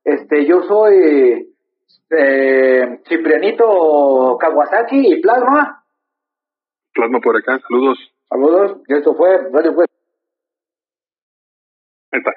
este, 0.04 0.46
yo 0.46 0.62
soy 0.62 1.54
eh, 2.10 3.00
Ciprianito 3.08 4.36
Kawasaki 4.38 5.14
y 5.14 5.20
plasma. 5.20 5.84
Plasma 6.94 7.20
por 7.20 7.36
acá, 7.36 7.58
saludos. 7.68 7.98
Saludos, 8.28 8.82
y 8.88 8.94
esto 8.94 9.14
fue 9.14 9.50
Radio 9.52 9.74
Pues. 9.74 9.88
Ahí 12.12 12.20
está. 12.20 12.32